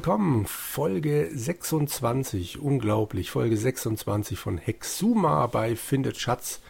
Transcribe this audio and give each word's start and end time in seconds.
willkommen. 0.00 0.46
Folge 0.46 1.28
26, 1.30 2.58
unglaublich, 2.58 3.30
Folge 3.30 3.54
26 3.54 4.38
von 4.38 4.56
Hexuma 4.56 5.46
bei 5.46 5.76
Findet 5.76 6.18
Schatz. 6.18 6.62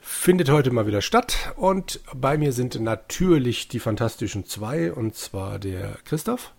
Findet 0.00 0.48
heute 0.48 0.70
mal 0.70 0.86
wieder 0.86 1.02
statt 1.02 1.52
und 1.56 2.00
bei 2.14 2.38
mir 2.38 2.52
sind 2.52 2.80
natürlich 2.80 3.68
die 3.68 3.78
fantastischen 3.78 4.46
zwei 4.46 4.90
und 4.90 5.16
zwar 5.16 5.58
der 5.58 5.98
Christoph. 6.06 6.54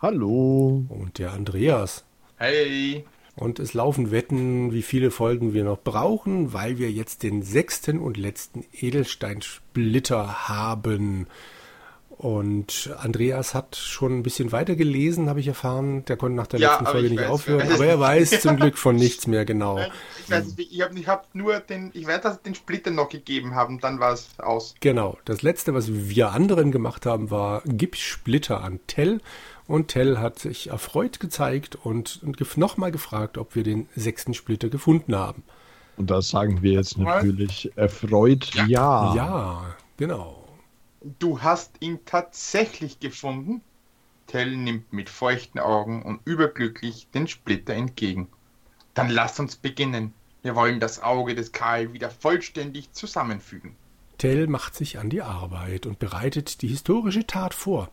Hallo. 0.00 0.86
Und 0.88 1.18
der 1.20 1.32
Andreas. 1.32 2.04
Hey. 2.34 3.04
Und 3.36 3.60
es 3.60 3.74
laufen 3.74 4.10
Wetten, 4.10 4.72
wie 4.72 4.82
viele 4.82 5.12
Folgen 5.12 5.54
wir 5.54 5.62
noch 5.62 5.80
brauchen, 5.80 6.52
weil 6.52 6.78
wir 6.78 6.90
jetzt 6.90 7.22
den 7.22 7.42
sechsten 7.42 8.00
und 8.00 8.16
letzten 8.16 8.64
Edelsteinsplitter 8.72 10.48
haben. 10.48 11.28
Und 12.16 12.94
Andreas 12.98 13.54
hat 13.54 13.74
schon 13.74 14.18
ein 14.18 14.22
bisschen 14.22 14.52
weiter 14.52 14.76
gelesen, 14.76 15.28
habe 15.28 15.40
ich 15.40 15.48
erfahren. 15.48 16.04
Der 16.04 16.16
konnte 16.16 16.36
nach 16.36 16.46
der 16.46 16.60
Ja, 16.60 16.70
letzten 16.70 16.86
Folge 16.86 17.06
ich 17.06 17.12
nicht 17.12 17.22
weiß, 17.22 17.28
aufhören. 17.30 17.62
wer- 17.66 17.74
Aber 17.74 17.86
er 17.86 18.00
weiß 18.00 18.40
zum 18.40 18.56
Glück 18.56 18.78
von 18.78 18.94
nichts 18.96 19.26
mehr 19.26 19.44
genau. 19.44 19.78
Ich 20.24 20.30
weiß 20.30 20.56
nicht, 20.56 20.72
ich 20.72 20.80
habe 20.82 20.98
ich 20.98 21.08
hab 21.08 21.34
nur 21.34 21.58
den, 21.58 21.90
ich 21.92 22.06
weiß, 22.06 22.20
dass 22.22 22.34
sie 22.36 22.42
den 22.44 22.54
Splitter 22.54 22.92
noch 22.92 23.08
gegeben 23.08 23.54
haben, 23.56 23.80
dann 23.80 23.98
war 23.98 24.12
es 24.12 24.28
aus. 24.38 24.74
Genau. 24.80 25.18
Das 25.24 25.42
letzte, 25.42 25.74
was 25.74 25.88
wir 25.92 26.30
anderen 26.32 26.70
gemacht 26.70 27.04
haben, 27.04 27.30
war 27.30 27.62
Gib 27.66 27.96
Splitter 27.96 28.62
an 28.62 28.78
Tell. 28.86 29.20
Und 29.66 29.88
Tell 29.88 30.18
hat 30.18 30.38
sich 30.38 30.68
erfreut 30.68 31.18
gezeigt 31.20 31.74
und, 31.82 32.20
und 32.22 32.56
nochmal 32.56 32.92
gefragt, 32.92 33.38
ob 33.38 33.54
wir 33.56 33.64
den 33.64 33.88
sechsten 33.96 34.34
Splitter 34.34 34.68
gefunden 34.68 35.16
haben. 35.16 35.42
Und 35.96 36.10
da 36.10 36.22
sagen 36.22 36.62
wir 36.62 36.72
jetzt 36.72 36.96
natürlich 36.98 37.72
erfreut 37.76 38.50
ja. 38.68 39.14
Ja, 39.14 39.74
genau. 39.96 40.43
Du 41.18 41.42
hast 41.42 41.72
ihn 41.80 41.98
tatsächlich 42.06 42.98
gefunden. 42.98 43.60
Tell 44.26 44.56
nimmt 44.56 44.90
mit 44.90 45.10
feuchten 45.10 45.60
Augen 45.60 46.02
und 46.02 46.20
überglücklich 46.24 47.08
den 47.12 47.28
Splitter 47.28 47.74
entgegen. 47.74 48.28
Dann 48.94 49.10
lass 49.10 49.38
uns 49.38 49.56
beginnen. 49.56 50.14
Wir 50.42 50.56
wollen 50.56 50.80
das 50.80 51.02
Auge 51.02 51.34
des 51.34 51.52
Karl 51.52 51.92
wieder 51.92 52.08
vollständig 52.08 52.92
zusammenfügen. 52.92 53.76
Tell 54.16 54.46
macht 54.46 54.74
sich 54.74 54.98
an 54.98 55.10
die 55.10 55.20
Arbeit 55.20 55.84
und 55.84 55.98
bereitet 55.98 56.62
die 56.62 56.68
historische 56.68 57.26
Tat 57.26 57.52
vor. 57.52 57.90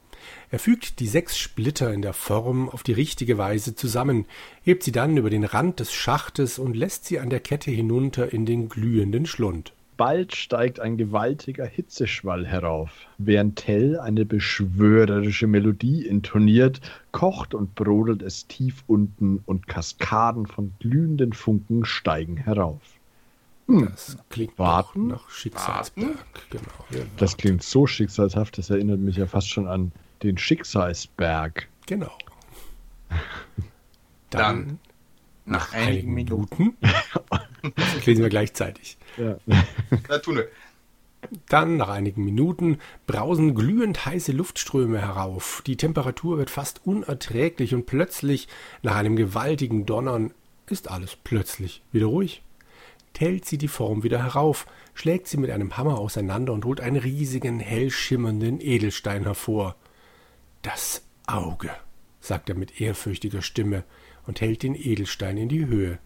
Er 0.49 0.59
fügt 0.59 0.99
die 0.99 1.07
sechs 1.07 1.37
Splitter 1.37 1.91
in 1.91 2.01
der 2.01 2.13
Form 2.13 2.69
auf 2.69 2.83
die 2.83 2.93
richtige 2.93 3.37
Weise 3.37 3.75
zusammen, 3.75 4.25
hebt 4.61 4.83
sie 4.83 4.93
dann 4.93 5.17
über 5.17 5.29
den 5.29 5.43
Rand 5.43 5.81
des 5.81 5.91
Schachtes 5.91 6.59
und 6.59 6.77
lässt 6.77 7.05
sie 7.05 7.19
an 7.19 7.29
der 7.29 7.41
Kette 7.41 7.71
hinunter 7.71 8.31
in 8.31 8.45
den 8.45 8.69
glühenden 8.69 9.25
Schlund. 9.25 9.73
Bald 10.01 10.35
steigt 10.35 10.79
ein 10.79 10.97
gewaltiger 10.97 11.63
Hitzeschwall 11.67 12.47
herauf. 12.47 12.89
Während 13.19 13.57
Tell 13.57 13.99
eine 13.99 14.25
beschwörerische 14.25 15.45
Melodie 15.45 16.07
intoniert, 16.07 16.81
kocht 17.11 17.53
und 17.53 17.75
brodelt 17.75 18.23
es 18.23 18.47
tief 18.47 18.83
unten 18.87 19.43
und 19.45 19.67
Kaskaden 19.67 20.47
von 20.47 20.73
glühenden 20.79 21.33
Funken 21.33 21.85
steigen 21.85 22.37
herauf. 22.37 22.81
Hm, 23.67 23.89
Das 23.91 24.17
klingt 24.31 24.57
Warten. 24.57 25.09
doch 25.09 25.17
nach 25.17 25.29
Schicksalsberg. 25.29 26.17
Genau. 26.49 27.03
Das 27.17 27.37
klingt 27.37 27.61
so 27.61 27.85
schicksalshaft, 27.85 28.57
das 28.57 28.71
erinnert 28.71 29.01
mich 29.01 29.17
ja 29.17 29.27
fast 29.27 29.49
schon 29.49 29.67
an 29.67 29.91
den 30.23 30.35
Schicksalsberg. 30.35 31.67
genau. 31.85 32.17
Dann, 34.31 34.79
Nach 35.45 35.73
einigen 35.73 36.13
Minuten. 36.13 36.77
Das 37.75 38.07
lesen 38.07 38.23
wir 38.23 38.29
gleichzeitig. 38.29 38.97
Ja. 39.17 39.37
Na, 40.09 40.17
tu 40.17 40.31
nur. 40.31 40.47
Dann, 41.47 41.77
nach 41.77 41.89
einigen 41.89 42.25
Minuten, 42.25 42.79
brausen 43.05 43.53
glühend 43.53 44.05
heiße 44.05 44.31
Luftströme 44.31 44.99
herauf. 44.99 45.61
Die 45.67 45.77
Temperatur 45.77 46.39
wird 46.39 46.49
fast 46.49 46.81
unerträglich 46.85 47.75
und 47.75 47.85
plötzlich, 47.85 48.47
nach 48.81 48.95
einem 48.95 49.15
gewaltigen 49.15 49.85
Donnern, 49.85 50.33
ist 50.65 50.89
alles 50.89 51.15
plötzlich 51.15 51.83
wieder 51.91 52.07
ruhig. 52.07 52.41
Tellt 53.13 53.45
sie 53.45 53.57
die 53.57 53.67
Form 53.67 54.03
wieder 54.03 54.23
herauf, 54.23 54.65
schlägt 54.93 55.27
sie 55.27 55.37
mit 55.37 55.51
einem 55.51 55.77
Hammer 55.77 55.99
auseinander 55.99 56.53
und 56.53 56.65
holt 56.65 56.81
einen 56.81 56.97
riesigen, 56.97 57.59
hell 57.59 57.91
schimmernden 57.91 58.59
Edelstein 58.61 59.23
hervor. 59.23 59.75
Das 60.61 61.03
Auge, 61.27 61.69
sagt 62.19 62.49
er 62.49 62.55
mit 62.55 62.79
ehrfürchtiger 62.79 63.41
Stimme 63.41 63.83
und 64.27 64.41
hält 64.41 64.63
den 64.63 64.75
Edelstein 64.75 65.37
in 65.37 65.49
die 65.49 65.65
Höhe. 65.65 65.99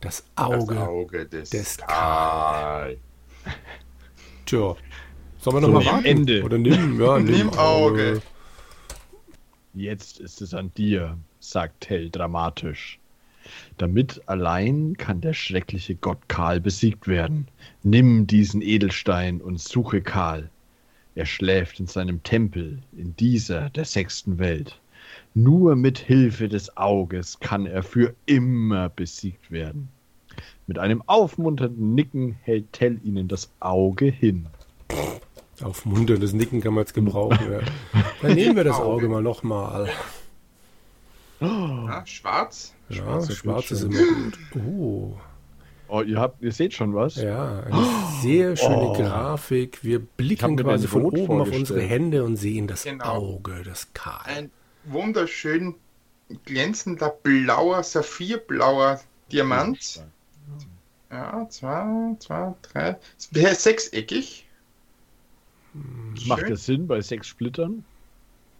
Das 0.00 0.24
Auge. 0.36 0.74
Das 0.74 0.88
Auge 0.88 1.26
des, 1.26 1.50
des 1.50 1.76
Karl. 1.78 2.98
Tja, 4.46 4.76
sollen 5.38 5.56
wir 5.56 5.68
noch 5.68 5.82
So, 5.82 5.86
warten? 5.86 6.04
Ende. 6.04 6.42
Oder 6.42 6.58
nimm, 6.58 7.00
ja, 7.00 7.18
nimm, 7.18 7.36
Nimm 7.36 7.50
Auge. 7.58 8.22
Jetzt 9.74 10.20
ist 10.20 10.40
es 10.40 10.54
an 10.54 10.72
dir, 10.76 11.18
sagt 11.40 11.82
Tell 11.82 12.10
dramatisch. 12.10 12.98
Damit 13.76 14.22
allein 14.26 14.96
kann 14.96 15.20
der 15.20 15.34
schreckliche 15.34 15.94
Gott 15.94 16.28
Karl 16.28 16.60
besiegt 16.60 17.08
werden. 17.08 17.48
Nimm 17.82 18.26
diesen 18.26 18.62
Edelstein 18.62 19.40
und 19.40 19.60
suche 19.60 20.02
Karl. 20.02 20.50
Er 21.14 21.26
schläft 21.26 21.80
in 21.80 21.86
seinem 21.86 22.22
Tempel, 22.22 22.78
in 22.96 23.16
dieser 23.16 23.70
der 23.70 23.84
sechsten 23.84 24.38
Welt. 24.38 24.80
Nur 25.34 25.76
mit 25.76 25.98
Hilfe 25.98 26.48
des 26.48 26.76
Auges 26.76 27.38
kann 27.40 27.66
er 27.66 27.82
für 27.82 28.14
immer 28.26 28.88
besiegt 28.88 29.50
werden. 29.50 29.88
Mit 30.66 30.78
einem 30.78 31.02
aufmunternden 31.06 31.94
Nicken 31.94 32.36
hält 32.42 32.72
Tell 32.72 32.98
ihnen 33.04 33.28
das 33.28 33.50
Auge 33.60 34.06
hin. 34.06 34.46
Aufmunterndes 35.62 36.32
Nicken 36.32 36.60
kann 36.60 36.74
man 36.74 36.82
jetzt 36.82 36.94
gebrauchen. 36.94 37.38
Ja. 37.50 37.60
Dann 38.22 38.34
nehmen 38.34 38.56
wir 38.56 38.64
das 38.64 38.76
Auge 38.78 39.08
mal 39.08 39.22
nochmal. 39.22 39.88
Ja, 41.40 42.02
schwarz. 42.06 42.74
Ja, 42.88 42.96
Schwarzer 42.96 43.32
schwarz 43.32 43.70
ist 43.70 43.82
immer 43.82 43.98
gut. 43.98 44.38
Oh, 44.56 45.12
Oh, 45.90 46.02
ihr 46.02 46.18
habt, 46.20 46.42
ihr 46.42 46.52
seht 46.52 46.74
schon 46.74 46.94
was? 46.94 47.16
ja, 47.16 47.60
eine 47.60 47.86
sehr 48.20 48.56
schöne 48.56 48.90
Oh. 48.90 48.92
Grafik. 48.92 49.82
Wir 49.82 50.00
blicken 50.00 50.56
quasi 50.58 50.86
von 50.86 51.06
oben 51.06 51.40
auf 51.40 51.50
unsere 51.50 51.80
Hände 51.80 52.24
und 52.24 52.36
sehen 52.36 52.66
das 52.66 52.84
Genau. 52.84 53.04
Auge, 53.06 53.62
das 53.64 53.88
Karl. 53.94 54.20
Ein 54.26 54.50
wunderschön 54.84 55.74
glänzender 56.44 57.10
blauer, 57.10 57.82
saphirblauer 57.82 59.00
Diamant. 59.32 60.02
Ja, 61.10 61.48
zwei, 61.48 62.16
zwei, 62.18 62.54
drei. 62.62 62.98
Der 63.30 63.52
ist 63.52 63.62
sechseckig. 63.62 64.46
Macht 66.26 66.40
Schön. 66.40 66.50
das 66.50 66.64
Sinn 66.66 66.86
bei 66.86 67.00
sechs 67.00 67.28
Splittern? 67.28 67.84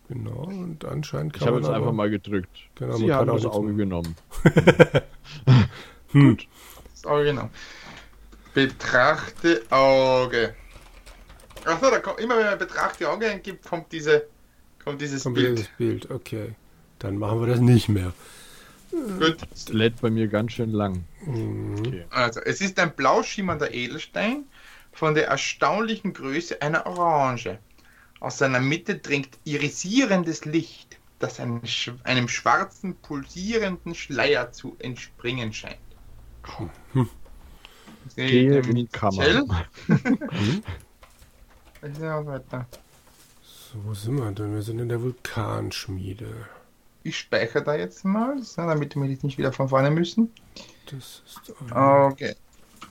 Genau, 0.08 0.44
und 0.44 0.84
anscheinend 0.86 1.34
Ich 1.34 1.40
kann 1.40 1.48
habe 1.48 1.60
man 1.60 1.70
jetzt 1.70 1.76
einfach 1.76 1.92
mal 1.92 2.08
gedrückt. 2.08 2.68
Genau, 2.76 2.96
Sie 2.96 3.12
haben 3.12 3.26
das 3.26 3.44
Auge 3.46 3.74
genommen. 3.74 4.16
Hm. 6.12 6.38
Das 6.94 7.04
Auge, 7.04 7.24
genau. 7.24 7.50
Betrachte 8.54 9.62
Auge. 9.68 10.54
Achso, 11.66 11.90
da 11.90 11.98
kommt, 11.98 12.20
immer 12.20 12.38
wenn 12.38 12.46
man 12.46 12.58
betrachte 12.58 13.10
Auge 13.10 13.28
eingibt, 13.28 13.68
kommt 13.68 13.92
diese, 13.92 14.26
kommt 14.88 15.00
dieses 15.02 15.22
Kommt 15.22 15.36
Bild. 15.36 15.58
das 15.60 15.68
Bild, 15.76 16.10
okay. 16.10 16.54
Dann 16.98 17.18
machen 17.18 17.40
wir 17.40 17.46
das 17.46 17.60
nicht 17.60 17.88
mehr. 17.88 18.12
Gut. 18.90 19.36
Das 19.50 19.68
lädt 19.68 20.00
bei 20.00 20.10
mir 20.10 20.28
ganz 20.28 20.52
schön 20.52 20.72
lang. 20.72 21.04
Mhm. 21.26 21.76
Okay. 21.78 22.04
Also, 22.10 22.40
es 22.40 22.60
ist 22.60 22.78
ein 22.78 22.94
blau 22.94 23.22
schimmernder 23.22 23.72
Edelstein 23.72 24.44
von 24.92 25.14
der 25.14 25.28
erstaunlichen 25.28 26.14
Größe 26.14 26.62
einer 26.62 26.86
Orange. 26.86 27.58
Aus 28.20 28.38
seiner 28.38 28.60
Mitte 28.60 28.96
dringt 28.96 29.38
irisierendes 29.44 30.44
Licht, 30.44 30.98
das 31.18 31.38
einem, 31.38 31.64
sch 31.64 31.92
einem 32.04 32.26
schwarzen, 32.26 32.96
pulsierenden 32.96 33.94
Schleier 33.94 34.50
zu 34.52 34.74
entspringen 34.80 35.52
scheint. 35.52 35.76
Gehe 38.16 38.58
in 38.60 38.74
die 38.74 38.86
Kammer. 38.86 39.44
Ja, 42.00 42.26
weiter. 42.26 42.66
Wo 43.84 43.94
sind 43.94 44.16
wir 44.16 44.30
denn? 44.32 44.54
Wir 44.54 44.62
sind 44.62 44.78
in 44.78 44.88
der 44.88 45.00
Vulkanschmiede. 45.02 46.26
Ich 47.04 47.18
speichere 47.18 47.62
da 47.62 47.74
jetzt 47.74 48.04
mal, 48.04 48.42
so, 48.42 48.62
damit 48.62 48.96
wir 48.96 49.04
jetzt 49.06 49.24
nicht 49.24 49.38
wieder 49.38 49.52
von 49.52 49.68
vorne 49.68 49.90
müssen. 49.90 50.30
Das 50.86 51.22
ist 51.26 51.52
Okay. 51.70 52.34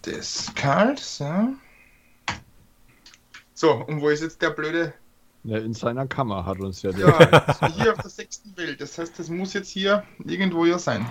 Das 0.03 0.51
kalt, 0.55 0.99
so. 0.99 1.49
So, 3.53 3.73
und 3.73 4.01
wo 4.01 4.09
ist 4.09 4.21
jetzt 4.21 4.41
der 4.41 4.51
blöde 4.51 4.93
Ja, 5.43 5.57
in 5.57 5.73
seiner 5.73 6.07
Kammer 6.07 6.45
hat 6.45 6.59
uns 6.59 6.81
ja 6.83 6.91
der. 6.91 7.07
Ja, 7.07 7.67
hier 7.69 7.93
auf 7.93 8.01
der 8.01 8.09
sechsten 8.09 8.55
Welt. 8.55 8.79
Das 8.79 8.97
heißt, 8.97 9.17
das 9.19 9.29
muss 9.29 9.53
jetzt 9.53 9.69
hier 9.69 10.03
irgendwo 10.23 10.65
ja 10.65 10.79
sein. 10.79 11.05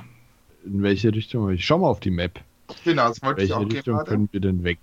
In 0.64 0.82
welche 0.82 1.12
Richtung? 1.12 1.50
Ich 1.50 1.64
schau 1.66 1.78
mal 1.78 1.88
auf 1.88 2.00
die 2.00 2.10
Map. 2.10 2.40
Genau, 2.84 3.08
das 3.08 3.22
wollte 3.22 3.42
ich 3.42 3.50
Welche 3.50 3.60
auch 3.60 3.70
Richtung 3.70 3.96
gerade. 3.96 4.10
können 4.10 4.28
wir 4.32 4.40
denn 4.40 4.64
weg? 4.64 4.78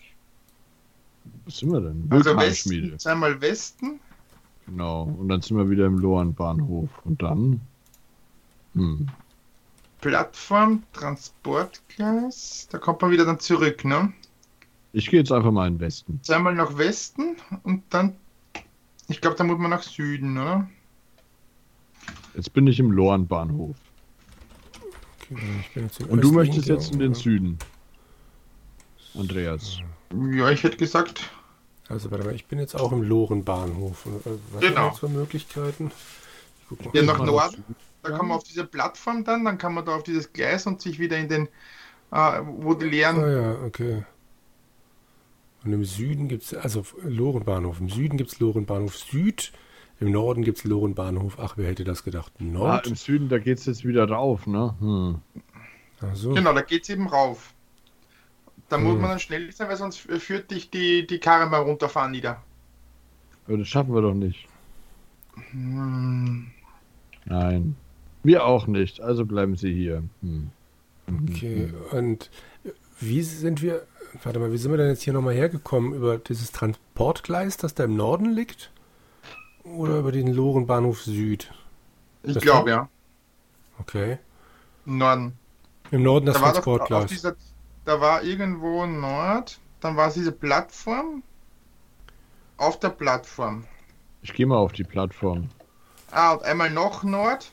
Wo 1.46 1.52
sind 1.52 1.72
wir 1.72 1.82
denn? 1.82 2.08
Also 2.10 2.32
Vulkanschmiede. 2.32 2.84
Westen, 2.84 3.00
zweimal 3.00 3.42
Westen. 3.42 4.00
Genau. 4.68 5.04
Und 5.04 5.30
dann 5.30 5.42
sind 5.42 5.58
wir 5.58 5.70
wieder 5.70 5.86
im 5.86 5.98
Lohan-Bahnhof. 6.00 6.90
Und 7.04 7.22
dann. 7.22 7.62
Hm. 8.76 9.08
Plattform, 10.02 10.84
Transportgleis. 10.94 12.68
Da 12.72 12.78
kommt 12.78 13.02
man 13.02 13.12
wieder 13.12 13.26
dann 13.26 13.40
zurück, 13.40 13.86
ne? 13.86 14.12
Ich 14.92 15.10
gehe 15.10 15.20
jetzt 15.20 15.32
einfach 15.32 15.52
mal 15.52 15.68
in 15.68 15.76
den 15.76 15.80
Westen. 15.80 16.20
Zweimal 16.22 16.56
nach 16.56 16.78
Westen 16.78 17.38
und 17.64 17.84
dann. 17.90 18.16
Ich 19.08 19.22
glaube, 19.22 19.36
da 19.38 19.44
muss 19.44 19.58
man 19.58 19.70
nach 19.70 19.84
Süden, 19.84 20.38
oder? 20.38 20.70
Jetzt 22.36 22.54
bin 22.54 22.68
ich 22.68 22.80
im 22.80 22.92
Lorenbahnhof. 22.92 23.76
Okay, 25.32 25.42
ich 25.62 25.72
bin 25.74 25.84
jetzt 25.84 26.00
im 26.00 26.10
Und 26.10 26.24
du 26.24 26.32
möchtest 26.32 26.68
jetzt 26.68 26.94
in 26.94 27.00
den 27.00 27.14
Süden. 27.14 27.58
Andreas. 29.16 29.80
Ja, 30.32 30.50
ich 30.50 30.64
hätte 30.64 30.78
gesagt, 30.78 31.30
Also 31.90 32.12
warte 32.12 32.26
mal, 32.26 32.34
ich 32.34 32.46
bin 32.46 32.60
jetzt 32.60 32.76
auch 32.76 32.92
im 32.92 33.04
Lorenbahnhof. 33.04 34.06
Äh, 34.06 34.30
Was 34.54 34.62
Genau. 34.62 34.88
jetzt 34.88 35.00
für 35.00 35.10
Möglichkeiten? 35.10 35.92
Ich 36.62 36.68
guck 36.70 36.86
mal. 36.86 36.96
ja, 36.96 37.04
nach 37.04 37.20
Norden, 37.24 37.64
da 38.02 38.10
kann 38.10 38.28
man 38.28 38.38
auf 38.38 38.44
diese 38.44 38.66
Plattform 38.66 39.24
dann, 39.24 39.44
dann 39.46 39.58
kann 39.58 39.74
man 39.74 39.86
da 39.86 39.96
auf 39.96 40.04
dieses 40.04 40.32
Gleis 40.34 40.66
und 40.66 40.82
sich 40.82 41.00
wieder 41.00 41.18
in 41.18 41.28
den, 41.30 41.48
äh, 42.12 42.42
wo 42.46 42.74
die 42.74 42.86
leeren, 42.86 43.24
Ah 43.24 43.32
ja, 43.32 43.52
okay. 43.66 44.04
Und 45.66 45.72
im 45.74 45.86
Süden 45.86 46.28
gibt 46.28 46.44
es, 46.44 46.54
also 46.54 46.84
Lorenbahnhof. 47.04 47.80
Im 47.80 47.90
Süden 47.90 48.18
gibt 48.18 48.32
es 48.34 48.40
Lorenbahnhof 48.40 48.98
Süd. 48.98 49.54
Im 50.02 50.12
Norden 50.12 50.44
gibt 50.44 50.58
es 50.58 50.64
Lorenbahnhof. 50.66 51.38
Ach, 51.40 51.54
wer 51.56 51.70
hätte 51.70 51.86
das 51.86 52.04
gedacht? 52.04 52.34
Ah, 52.40 52.44
Nord? 52.44 52.88
im 52.88 52.96
Süden, 52.96 53.30
da 53.30 53.38
geht's 53.38 53.66
jetzt 53.66 53.86
wieder 53.86 54.10
rauf, 54.10 54.46
ne? 54.46 54.76
Hm. 54.80 55.20
Ach 56.02 56.16
so. 56.16 56.34
genau, 56.34 56.52
da 56.54 56.62
geht's 56.62 56.90
eben 56.90 57.08
rauf. 57.08 57.53
Da 58.74 58.80
muss 58.80 58.96
Hm. 58.96 59.02
man 59.02 59.10
dann 59.12 59.20
schnell 59.20 59.52
sein, 59.52 59.68
weil 59.70 59.78
sonst 59.78 60.00
führt 60.00 60.50
dich 60.50 60.72
die, 60.72 61.06
die 61.06 61.20
Karre 61.20 61.48
mal 61.48 61.62
runterfahren 61.62 62.10
nieder. 62.10 62.42
Aber 63.46 63.58
das 63.60 63.68
schaffen 63.68 63.94
wir 63.94 64.02
doch 64.02 64.16
nicht. 64.16 64.48
Hm. 65.52 66.50
Nein. 67.26 67.76
Wir 68.24 68.46
auch 68.46 68.66
nicht, 68.66 69.00
also 69.00 69.26
bleiben 69.26 69.56
Sie 69.58 69.72
hier. 69.74 70.02
Hm. 70.24 70.50
Okay, 71.30 71.72
und 71.92 72.32
wie 73.00 73.22
sind 73.22 73.62
wir, 73.62 73.86
warte 74.24 74.40
mal, 74.40 74.52
wie 74.52 74.58
sind 74.58 74.72
wir 74.72 74.78
denn 74.78 74.88
jetzt 74.90 75.04
hier 75.04 75.14
nochmal 75.14 75.36
hergekommen? 75.36 75.94
Über 75.94 76.18
dieses 76.18 76.52
Transportgleis, 76.52 77.58
das 77.58 77.76
da 77.76 77.84
im 77.84 77.96
Norden 77.96 78.32
liegt? 78.32 78.72
Oder 79.64 80.00
über 80.00 80.12
den 80.12 80.28
Lorenbahnhof 80.34 81.04
Süd? 81.04 81.54
Ich 82.24 82.40
glaube, 82.40 82.72
ja. 82.72 82.90
Okay. 83.78 84.18
Im 84.86 84.98
Norden. 84.98 85.34
Im 85.92 86.02
Norden 86.04 86.26
das 86.26 86.38
Da 86.38 86.42
war, 86.42 86.54
doch 86.54 86.66
auf 86.68 86.88
Transportgleis. 86.88 87.10
dieser, 87.10 87.36
da 87.86 88.00
war 88.00 88.24
irgendwo 88.24 88.86
Nord, 88.86 89.60
dann 89.82 89.96
war 89.96 90.08
es 90.08 90.14
diese 90.16 90.32
Plattform. 90.32 91.24
Auf 92.58 92.80
der 92.80 92.90
Plattform. 92.90 93.66
Ich 94.22 94.34
gehe 94.34 94.46
mal 94.46 94.58
auf 94.58 94.72
die 94.72 94.84
Plattform. 94.84 95.50
Ah, 96.12 96.34
und 96.34 96.44
einmal 96.44 96.70
noch 96.70 97.04
Nord. 97.04 97.52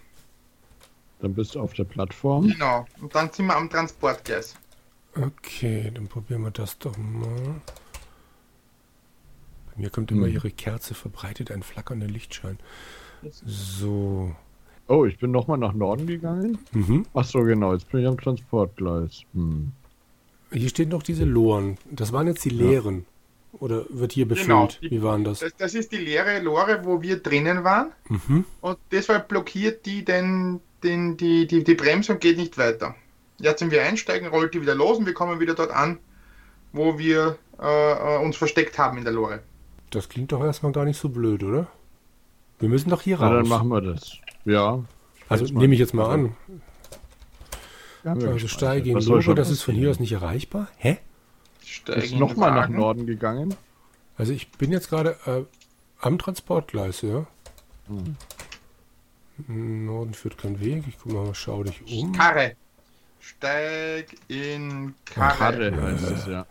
Dann 1.21 1.35
bist 1.35 1.55
du 1.55 1.61
auf 1.61 1.73
der 1.73 1.85
Plattform. 1.85 2.49
Genau. 2.49 2.87
Und 3.01 3.15
dann 3.15 3.31
sind 3.33 3.47
wir 3.47 3.57
am 3.57 3.69
Transportgleis. 3.69 4.55
Okay, 5.17 5.91
dann 5.93 6.07
probieren 6.07 6.43
wir 6.43 6.51
das 6.51 6.79
doch 6.79 6.97
mal. 6.97 7.61
Bei 9.75 9.83
mir 9.83 9.91
kommt 9.91 10.11
immer 10.13 10.27
Hm. 10.27 10.35
ihre 10.35 10.51
Kerze 10.51 10.95
verbreitet 10.95 11.51
ein 11.51 11.63
flackernder 11.63 12.07
Lichtschein. 12.07 12.59
So. 13.45 14.35
Oh, 14.87 15.05
ich 15.05 15.19
bin 15.19 15.31
nochmal 15.31 15.59
nach 15.59 15.73
Norden 15.73 16.07
gegangen. 16.07 16.59
Mhm. 16.73 17.07
Ach 17.15 17.25
so, 17.25 17.43
genau, 17.43 17.73
jetzt 17.73 17.91
bin 17.91 18.01
ich 18.01 18.07
am 18.07 18.19
Transportgleis. 18.19 19.23
Hm. 19.35 19.73
Hier 20.53 20.69
stehen 20.69 20.89
noch 20.89 21.03
diese 21.03 21.25
Loren. 21.25 21.79
Das 21.91 22.13
waren 22.13 22.27
jetzt 22.27 22.45
die 22.45 22.51
leeren. 22.51 23.07
Oder 23.53 23.85
wird 23.89 24.13
hier 24.13 24.27
befüllt? 24.29 24.47
Genau, 24.47 24.69
die- 24.81 24.91
Wie 24.91 25.03
waren 25.03 25.25
das? 25.25 25.41
Das, 25.41 25.57
das 25.57 25.75
ist 25.75 25.91
die 25.93 25.97
leere 25.97 26.41
Lore, 26.41 26.81
wo 26.85 27.03
wir 27.03 27.17
drinnen 27.19 27.65
waren. 27.65 27.93
Mhm. 28.09 28.45
Und 28.61 28.79
deshalb 28.93 29.29
blockiert 29.29 29.87
die 29.87 30.05
den, 30.05 30.61
den, 30.85 31.17
die, 31.17 31.47
die, 31.47 31.65
die 31.65 31.75
Bremse 31.75 32.13
und 32.13 32.21
geht 32.21 32.37
nicht 32.39 32.57
weiter. 32.59 32.95
Jetzt, 33.39 33.61
wenn 33.63 33.71
wir 33.71 33.83
einsteigen, 33.83 34.29
rollt 34.29 34.55
die 34.55 34.63
wieder 34.63 34.75
los 34.75 34.99
und 34.99 35.07
wir 35.07 35.15
kommen 35.15 35.41
wieder 35.41 35.55
dort 35.55 35.71
an, 35.73 35.99
wo 36.73 36.99
wir 36.99 37.39
äh, 37.61 37.93
äh, 37.93 38.25
uns 38.25 38.37
versteckt 38.37 38.79
haben 38.79 38.99
in 38.99 39.05
der 39.05 39.13
Lore. 39.13 39.41
Das 39.91 40.09
klingt 40.09 40.31
doch 40.31 40.45
erstmal 40.45 40.71
gar 40.73 40.85
nicht 40.85 40.99
so 41.01 41.09
blöd, 41.09 41.43
oder? 41.43 41.67
Wir 42.61 42.69
müssen 42.69 42.91
doch 42.91 43.03
hier 43.03 43.17
Na, 43.19 43.29
raus. 43.29 43.37
dann 43.41 43.49
machen 43.49 43.69
wir 43.69 43.81
das. 43.81 44.13
Ja. 44.45 44.85
also 45.29 45.45
nehme 45.53 45.75
ich 45.75 45.81
jetzt 45.81 45.95
mal 45.95 46.07
an. 46.13 46.37
Also 48.05 48.27
gespeichert. 48.27 48.51
steige 48.51 48.91
in 48.91 49.23
schon 49.23 49.37
das 49.37 49.51
ist 49.51 49.63
von 49.63 49.75
hier 49.75 49.91
aus 49.91 50.01
nicht 50.01 50.13
erreichbar. 50.13 50.69
Hä? 50.79 50.99
Steigen 51.65 52.01
den 52.03 52.19
nochmal 52.19 52.53
nach. 52.53 52.69
Norden 52.69 53.07
gegangen? 53.07 53.55
Also 54.17 54.33
ich 54.33 54.51
bin 54.53 54.73
jetzt 54.73 54.89
gerade 54.89 55.17
äh, 55.27 55.43
am 56.01 56.19
Transportgleis, 56.19 57.03
ja. 57.03 57.27
Hm. 57.89 58.17
Norden 59.87 60.15
führt 60.15 60.39
kein 60.39 60.61
Weg. 60.61 60.85
Ich 60.89 60.99
gucke 60.99 61.15
mal, 61.15 61.35
schau 61.35 61.63
dich 61.63 61.81
um. 61.91 62.13
Karre. 62.13 62.55
Steig 63.21 64.17
in 64.29 64.95
Karre. 65.05 65.37
Karre 65.37 65.83
heißt 65.83 66.11
es, 66.11 66.27
ja. 66.27 66.47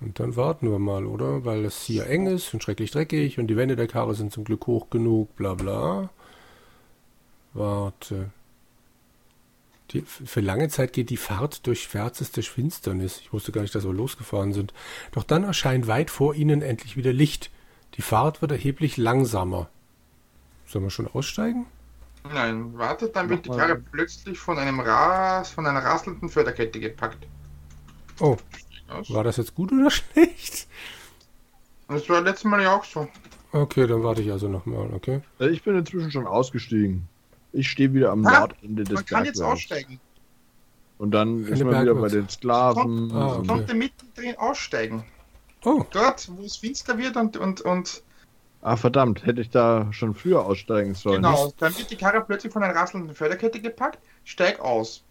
Und 0.00 0.20
dann 0.20 0.36
warten 0.36 0.70
wir 0.70 0.78
mal, 0.78 1.06
oder? 1.06 1.44
Weil 1.44 1.64
es 1.64 1.82
hier 1.82 2.06
eng 2.06 2.26
ist 2.26 2.54
und 2.54 2.62
schrecklich 2.62 2.90
dreckig 2.90 3.38
und 3.38 3.48
die 3.48 3.56
Wände 3.56 3.74
der 3.74 3.88
Karre 3.88 4.14
sind 4.14 4.32
zum 4.32 4.44
Glück 4.44 4.66
hoch 4.66 4.90
genug, 4.90 5.34
bla 5.36 5.54
bla. 5.54 6.10
Warte. 7.52 8.30
Die, 9.90 10.02
für 10.02 10.40
lange 10.40 10.68
Zeit 10.68 10.92
geht 10.92 11.08
die 11.08 11.16
Fahrt 11.16 11.66
durch 11.66 11.82
schwärzeste 11.84 12.42
Finsternis. 12.42 13.20
Ich 13.20 13.32
wusste 13.32 13.52
gar 13.52 13.62
nicht, 13.62 13.74
dass 13.74 13.84
wir 13.84 13.92
losgefahren 13.92 14.52
sind. 14.52 14.74
Doch 15.12 15.24
dann 15.24 15.44
erscheint 15.44 15.86
weit 15.86 16.10
vor 16.10 16.34
ihnen 16.34 16.60
endlich 16.60 16.96
wieder 16.96 17.12
Licht. 17.12 17.50
Die 17.94 18.02
Fahrt 18.02 18.42
wird 18.42 18.52
erheblich 18.52 18.98
langsamer. 18.98 19.70
Sollen 20.66 20.84
wir 20.84 20.90
schon 20.90 21.08
aussteigen? 21.08 21.66
Nein, 22.30 22.76
wartet, 22.76 23.16
dann 23.16 23.30
wird 23.30 23.46
die. 23.46 23.50
Karre 23.50 23.76
plötzlich 23.76 24.38
von 24.38 24.58
einem 24.58 24.80
Ras, 24.80 25.50
von 25.50 25.66
einer 25.66 25.82
rasselnden 25.82 26.28
Förderkette 26.28 26.78
gepackt. 26.78 27.26
Oh, 28.20 28.36
war 29.08 29.24
das 29.24 29.38
jetzt 29.38 29.54
gut 29.54 29.72
oder 29.72 29.90
schlecht? 29.90 30.66
Das 31.88 32.08
war 32.10 32.20
letztes 32.20 32.44
Mal 32.44 32.60
ja 32.60 32.76
auch 32.76 32.84
so. 32.84 33.08
Okay, 33.52 33.86
dann 33.86 34.02
warte 34.02 34.20
ich 34.20 34.30
also 34.30 34.48
nochmal, 34.48 34.92
okay? 34.92 35.22
Also 35.38 35.52
Ich 35.52 35.62
bin 35.62 35.76
inzwischen 35.78 36.10
schon 36.10 36.26
ausgestiegen. 36.26 37.08
Ich 37.52 37.70
stehe 37.70 37.92
wieder 37.94 38.10
am 38.12 38.26
Ah, 38.26 38.40
Nordende 38.40 38.84
des 38.84 38.94
Man 38.94 39.04
kann 39.06 39.24
jetzt 39.24 39.38
Bergwerks. 39.38 39.62
aussteigen. 39.62 40.00
Und 40.98 41.12
dann 41.12 41.44
ist 41.44 41.52
Eine 41.60 41.64
man 41.66 41.82
wieder 41.82 41.94
bei 41.94 42.08
den 42.08 42.28
Sklaven. 42.28 43.10
Ah, 43.12 43.34
und- 43.34 43.38
okay. 43.40 43.46
Konnte 43.48 43.74
mittendrin 43.74 44.36
aussteigen. 44.36 45.04
Oh, 45.64 45.84
Dort, 45.90 46.28
wo 46.36 46.42
es 46.44 46.56
finster 46.56 46.98
wird 46.98 47.16
und, 47.16 47.36
und, 47.36 47.60
und 47.62 48.02
Ah, 48.60 48.76
verdammt, 48.76 49.24
hätte 49.24 49.40
ich 49.40 49.50
da 49.50 49.92
schon 49.92 50.14
früher 50.14 50.44
aussteigen 50.44 50.94
sollen. 50.94 51.22
genau, 51.22 51.52
dann 51.58 51.76
wird 51.78 51.90
die 51.92 51.96
Karre 51.96 52.22
plötzlich 52.24 52.52
von 52.52 52.62
einer 52.64 52.74
rasselnden 52.74 53.14
Förderkette 53.14 53.60
gepackt. 53.60 54.00
Steig 54.24 54.58
aus. 54.60 55.04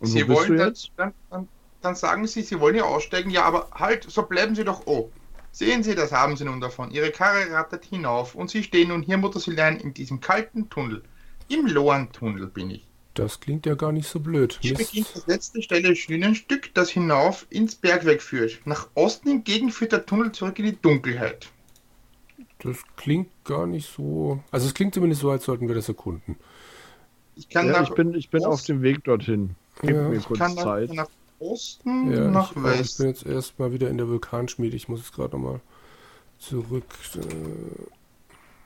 Und 0.00 0.08
wo 0.08 0.12
Sie 0.12 0.24
bist 0.24 0.38
wollen 0.40 0.52
du 0.52 0.56
dann, 0.56 0.68
jetzt? 0.68 0.90
dann, 0.96 1.12
dann, 1.28 1.48
dann 1.82 1.94
sagen 1.94 2.26
Sie, 2.26 2.42
Sie 2.42 2.58
wollen 2.58 2.76
ja 2.76 2.84
aussteigen. 2.84 3.30
Ja, 3.30 3.44
aber 3.44 3.68
halt, 3.74 4.04
so 4.04 4.22
bleiben 4.22 4.54
Sie 4.54 4.64
doch. 4.64 4.86
Oh, 4.86 5.10
sehen 5.52 5.82
Sie, 5.82 5.94
das 5.94 6.10
haben 6.12 6.38
Sie 6.38 6.44
nun 6.44 6.60
davon. 6.62 6.90
Ihre 6.90 7.10
Karre 7.10 7.50
rattert 7.52 7.84
hinauf 7.84 8.34
und 8.34 8.48
Sie 8.50 8.62
stehen 8.62 8.88
nun 8.88 9.02
hier, 9.02 9.18
Muttersülein, 9.18 9.76
in 9.78 9.92
diesem 9.92 10.20
kalten 10.20 10.70
Tunnel. 10.70 11.02
Im 11.50 11.66
Lohren-Tunnel 11.66 12.46
bin 12.46 12.70
ich. 12.70 12.86
das 13.14 13.40
klingt 13.40 13.66
ja 13.66 13.74
gar 13.74 13.92
nicht 13.92 14.08
so 14.08 14.20
blöd. 14.20 14.58
Hier 14.62 14.78
Mist. 14.78 14.90
beginnt 14.92 15.08
das 15.14 15.26
letzte 15.26 15.62
steile 15.62 15.94
Schienenstück, 15.96 16.72
das 16.74 16.90
hinauf 16.90 17.46
ins 17.50 17.74
Bergwerk 17.74 18.22
führt. 18.22 18.60
Nach 18.64 18.88
Osten 18.94 19.28
hingegen 19.28 19.70
führt 19.70 19.92
der 19.92 20.06
Tunnel 20.06 20.32
zurück 20.32 20.58
in 20.58 20.66
die 20.66 20.80
Dunkelheit. 20.80 21.48
Das 22.62 22.78
klingt 22.96 23.28
gar 23.44 23.66
nicht 23.66 23.90
so. 23.94 24.42
Also 24.50 24.66
es 24.68 24.74
klingt 24.74 24.94
zumindest 24.94 25.22
so, 25.22 25.30
als 25.30 25.44
sollten 25.44 25.66
wir 25.68 25.74
das 25.74 25.88
erkunden. 25.88 26.36
Ich 27.36 27.48
kann 27.48 27.66
Ja, 27.66 27.72
nach, 27.72 27.88
ich 27.88 27.94
bin, 27.94 28.14
ich 28.14 28.30
bin 28.30 28.44
auf 28.44 28.62
dem 28.62 28.82
Weg 28.82 29.02
dorthin. 29.04 29.56
Gib 29.80 29.90
Ja. 29.96 30.08
mir 30.08 30.16
ich 30.18 30.24
kurz 30.24 30.38
kann 30.38 30.56
Zeit. 30.56 30.92
nach 30.92 31.08
Osten, 31.38 32.12
Ja, 32.12 32.30
nach 32.30 32.52
ich, 32.52 32.56
auch. 32.58 32.64
ich 32.72 32.78
West. 32.80 32.98
bin 32.98 33.06
jetzt 33.08 33.24
erstmal 33.26 33.72
wieder 33.72 33.88
in 33.88 33.96
der 33.96 34.08
Vulkanschmiede. 34.08 34.76
Ich 34.76 34.88
muss 34.88 35.00
jetzt 35.00 35.14
gerade 35.14 35.36
nochmal 35.36 35.60
zurück. 36.38 36.84
Äh, 37.16 37.20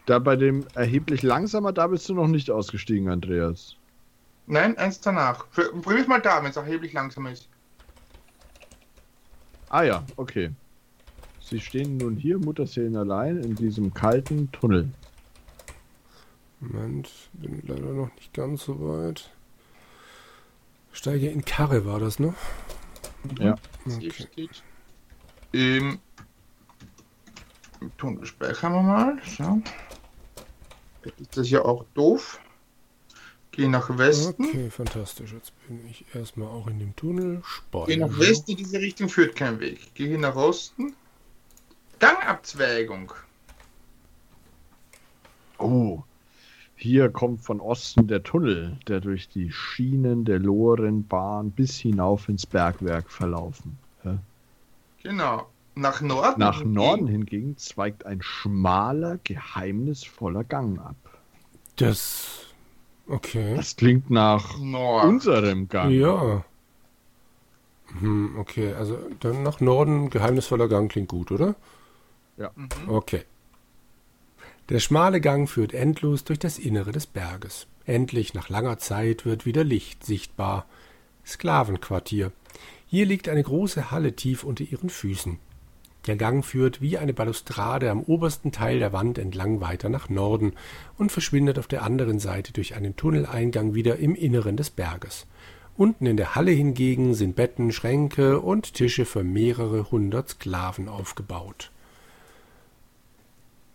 Da 0.07 0.19
bei 0.19 0.37
dem 0.37 0.67
erheblich 0.75 1.23
langsamer, 1.23 1.73
da 1.73 1.87
bist 1.87 2.09
du 2.09 2.15
noch 2.15 2.27
nicht 2.27 2.51
ausgestiegen, 2.51 3.09
Andreas. 3.09 3.77
Nein, 4.47 4.77
eins 4.77 5.01
danach. 5.01 5.47
Für- 5.51 5.73
Probier's 5.73 6.07
mal 6.07 6.21
da, 6.21 6.43
wenn 6.43 6.51
es 6.51 6.57
erheblich 6.57 6.93
langsam 6.93 7.27
ist. 7.27 7.49
Ah 9.71 9.83
ja, 9.83 10.05
okay. 10.17 10.51
Sie 11.41 11.61
stehen 11.61 11.97
nun 11.97 12.17
hier, 12.17 12.39
Mutterseelen 12.39 12.97
allein, 12.97 13.43
in 13.43 13.55
diesem 13.55 13.93
kalten 13.95 14.51
Tunnel. 14.53 14.89
Moment, 16.61 17.11
bin 17.35 17.63
leider 17.67 17.93
noch 17.93 18.15
nicht 18.17 18.33
ganz 18.35 18.65
so 18.65 18.79
weit. 18.81 19.31
Steige 20.93 21.29
in 21.29 21.45
Karre 21.45 21.85
war 21.87 21.99
das, 21.99 22.19
ne? 22.19 22.35
Ja. 23.39 23.57
Okay. 23.87 24.11
steht 24.13 24.63
im, 25.53 25.99
im 27.81 27.97
Tunnel. 27.97 28.25
Speichern 28.27 28.73
wir 28.73 28.83
mal. 28.83 29.19
So. 29.27 29.61
Jetzt 31.05 31.21
ist 31.21 31.37
das 31.37 31.51
ja 31.51 31.65
auch 31.65 31.85
doof. 31.95 32.41
Geh 33.51 33.69
nach 33.69 33.97
Westen. 33.97 34.47
Okay, 34.47 34.71
fantastisch. 34.71 35.33
Jetzt 35.33 35.53
bin 35.69 35.87
ich 35.89 36.05
erstmal 36.13 36.49
auch 36.49 36.67
in 36.67 36.81
dem 36.81 36.97
Tunnel. 36.97 37.43
Geh 37.87 37.97
nach 37.97 38.09
Speichern. 38.09 38.19
Westen, 38.19 38.51
in 38.53 38.57
diese 38.57 38.81
Richtung 38.81 39.09
führt 39.09 39.37
kein 39.37 39.61
Weg. 39.61 39.93
Geh 39.95 40.09
hier 40.09 40.19
nach 40.19 40.35
Osten. 40.35 40.95
Gangabzweigung. 42.01 43.13
Oh, 45.59 46.03
hier 46.75 47.09
kommt 47.11 47.43
von 47.43 47.61
Osten 47.61 48.09
der 48.09 48.25
Tunnel, 48.25 48.77
der 48.89 49.01
durch 49.01 49.29
die 49.29 49.53
Schienen 49.53 50.25
der 50.25 50.41
Lorenbahn 50.41 51.53
bis 51.53 51.79
hinauf 51.79 52.29
ins 52.29 52.45
Bergwerk 52.45 53.11
verlaufen. 53.11 53.79
Hä? 54.03 54.19
Genau. 55.03 55.47
Nach 55.75 56.01
Norden. 56.01 56.39
Nach 56.39 56.59
hingegen- 56.59 56.73
Norden 56.75 57.07
hingegen 57.09 57.57
zweigt 57.57 58.07
ein 58.07 58.23
schmaler, 58.23 59.19
geheimnisvoller 59.25 60.45
Gang 60.45 60.79
ab. 60.79 60.97
Das. 61.77 62.47
Okay. 63.09 63.57
Das 63.57 63.77
klingt 63.77 64.09
nach 64.11 64.57
Nord. 64.59 65.05
unserem 65.05 65.69
Gang. 65.69 65.91
Ja. 65.91 66.45
Hm, 68.01 68.37
okay, 68.39 68.73
also 68.75 68.99
dann 69.21 69.43
nach 69.43 69.61
Norden, 69.61 70.11
geheimnisvoller 70.11 70.69
Gang 70.69 70.91
klingt 70.91 71.09
gut, 71.09 71.31
oder? 71.31 71.55
Ja. 72.37 72.51
Okay. 72.89 73.23
Der 74.71 74.81
schmale 74.81 75.21
Gang 75.21 75.49
führt 75.49 75.75
endlos 75.75 76.25
durch 76.25 76.39
das 76.39 76.59
Innere 76.59 76.93
des 76.93 77.07
Berges. 77.07 77.67
Endlich, 77.85 78.33
nach 78.33 78.49
langer 78.49 78.79
Zeit, 78.79 79.27
wird 79.27 79.45
wieder 79.45 79.63
Licht 79.63 80.05
sichtbar. 80.07 80.65
Sklavenquartier. 81.27 82.33
Hier 82.87 83.05
liegt 83.07 83.29
eine 83.29 83.43
große 83.43 83.91
Halle 83.91 84.17
tief 84.17 84.43
unter 84.45 84.65
ihren 84.65 84.89
Füßen. 84.89 85.39
Der 86.07 86.17
Gang 86.17 86.45
führt 86.45 86.83
wie 86.83 86.99
eine 86.99 87.15
Balustrade 87.15 87.91
am 87.91 88.03
obersten 88.03 88.53
Teil 88.53 88.79
der 88.79 88.93
Wand 88.93 89.17
entlang 89.19 89.61
weiter 89.61 89.89
nach 89.89 90.11
Norden 90.11 90.53
und 90.99 91.11
verschwindet 91.11 91.59
auf 91.59 91.67
der 91.67 91.83
anderen 91.83 92.19
Seite 92.19 92.53
durch 92.53 92.75
einen 92.75 92.97
Tunneleingang 92.97 93.75
wieder 93.75 93.97
im 93.97 94.15
Inneren 94.15 94.57
des 94.57 94.71
Berges. 94.71 95.27
Unten 95.77 96.07
in 96.07 96.17
der 96.17 96.35
Halle 96.35 96.53
hingegen 96.53 97.15
sind 97.15 97.37
Betten, 97.37 97.73
Schränke 97.73 98.41
und 98.41 98.75
Tische 98.75 99.07
für 99.07 99.25
mehrere 99.25 99.91
hundert 99.91 100.29
Sklaven 100.29 100.89
aufgebaut. 100.89 101.71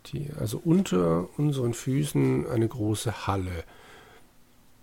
Die, 0.07 0.27
also 0.39 0.61
unter 0.63 1.27
unseren 1.37 1.73
Füßen 1.73 2.47
eine 2.47 2.67
große 2.67 3.27
Halle. 3.27 3.63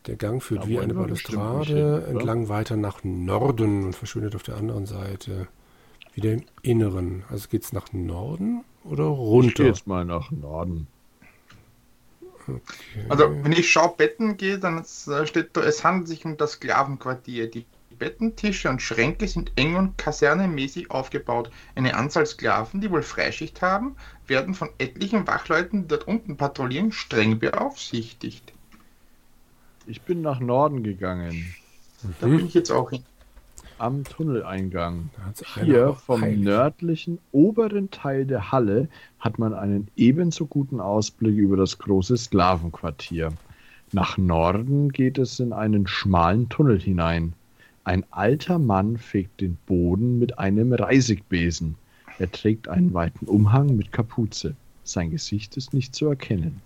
Der 0.07 0.17
Gang 0.17 0.43
führt 0.43 0.65
Da 0.65 0.69
wie 0.69 0.79
eine 0.79 0.95
Balustrade 0.95 2.05
hin, 2.07 2.17
entlang 2.17 2.49
weiter 2.49 2.77
nach 2.77 3.03
Norden 3.03 3.85
und 3.85 3.97
verschwindet 3.97 4.37
auf 4.37 4.43
der 4.43 4.57
anderen 4.57 4.87
Seite. 4.87 5.49
Wieder 6.17 6.33
im 6.33 6.43
Inneren. 6.63 7.25
Also 7.31 7.49
geht's 7.49 7.73
nach 7.73 7.93
Norden 7.93 8.65
oder 8.85 9.11
Ich 9.11 9.17
gehe 9.19 9.27
runter? 9.27 9.65
jetzt 9.67 9.87
mal 9.87 10.05
nach 10.05 10.31
Norden. 10.31 10.89
Okay. 12.49 12.61
Also, 13.09 13.25
wenn 13.43 13.53
ich 13.53 13.71
schaue, 13.71 13.95
Betten 13.97 14.37
gehe, 14.37 14.59
dann 14.59 14.79
äh, 14.79 15.27
steht 15.27 15.57
da, 15.57 15.63
es 15.63 15.85
handelt 15.85 16.09
sich 16.09 16.25
um 16.25 16.37
das 16.37 16.53
Sklavenquartier. 16.53 17.51
Die 17.51 17.67
Betten, 17.99 18.37
Tische 18.37 18.71
und 18.71 18.81
Schränke 18.81 19.27
sind 19.29 19.53
eng 19.57 19.77
und 19.77 19.99
kasernemäßig 19.99 20.91
aufgebaut. 20.91 21.51
Eine 21.75 21.97
Anzahl 21.97 22.25
Sklaven, 22.25 22.81
die 22.81 22.91
wohl 22.91 23.03
Freischicht 23.03 23.63
haben, 23.63 23.97
werden 24.27 24.55
von 24.55 24.71
etlichen 24.79 25.27
Wachleuten, 25.27 25.83
die 25.83 25.89
dort 25.89 26.07
unten 26.07 26.37
patrouillieren, 26.37 26.93
streng 26.93 27.39
beaufsichtigt. 27.39 28.53
Ich 29.87 30.03
bin 30.03 30.21
nach 30.23 30.41
Norden 30.41 30.83
gegangen. 30.83 31.55
Da 32.21 32.27
bin 32.27 32.47
ich 32.47 32.55
jetzt 32.55 32.71
auch 32.71 32.91
hin. 32.91 33.05
Am 33.79 34.05
Tunneleingang. 34.05 35.11
Hier 35.63 35.95
vom 35.95 36.23
eilig. 36.23 36.41
nördlichen 36.45 37.19
oberen 37.33 37.91
Teil 37.91 38.25
der 38.25 38.51
Halle 38.51 38.89
hat 39.19 39.39
man 39.39 39.53
einen 39.53 39.89
ebenso 39.97 40.47
guten 40.47 40.81
Ausblick 40.81 41.37
über 41.37 41.57
das 41.59 41.79
große 41.79 42.17
Sklavenquartier. 42.17 43.33
Nach 43.93 44.17
Norden 44.17 44.91
geht 44.91 45.19
es 45.19 45.39
in 45.41 45.53
einen 45.53 45.87
schmalen 45.87 46.49
Tunnel 46.49 46.81
hinein. 46.81 47.35
Ein 47.85 48.05
alter 48.11 48.59
Mann 48.59 48.97
fegt 48.97 49.41
den 49.43 49.59
Boden 49.67 50.19
mit 50.19 50.39
einem 50.39 50.73
Reisigbesen. 50.73 51.77
Er 52.19 52.33
trägt 52.33 52.69
einen 52.69 52.95
weiten 52.95 53.27
Umhang 53.27 53.77
mit 53.77 53.93
Kapuze. 53.93 54.57
Sein 54.85 55.11
Gesicht 55.11 55.57
ist 55.57 55.75
nicht 55.75 55.95
zu 55.95 56.07
erkennen. 56.07 56.63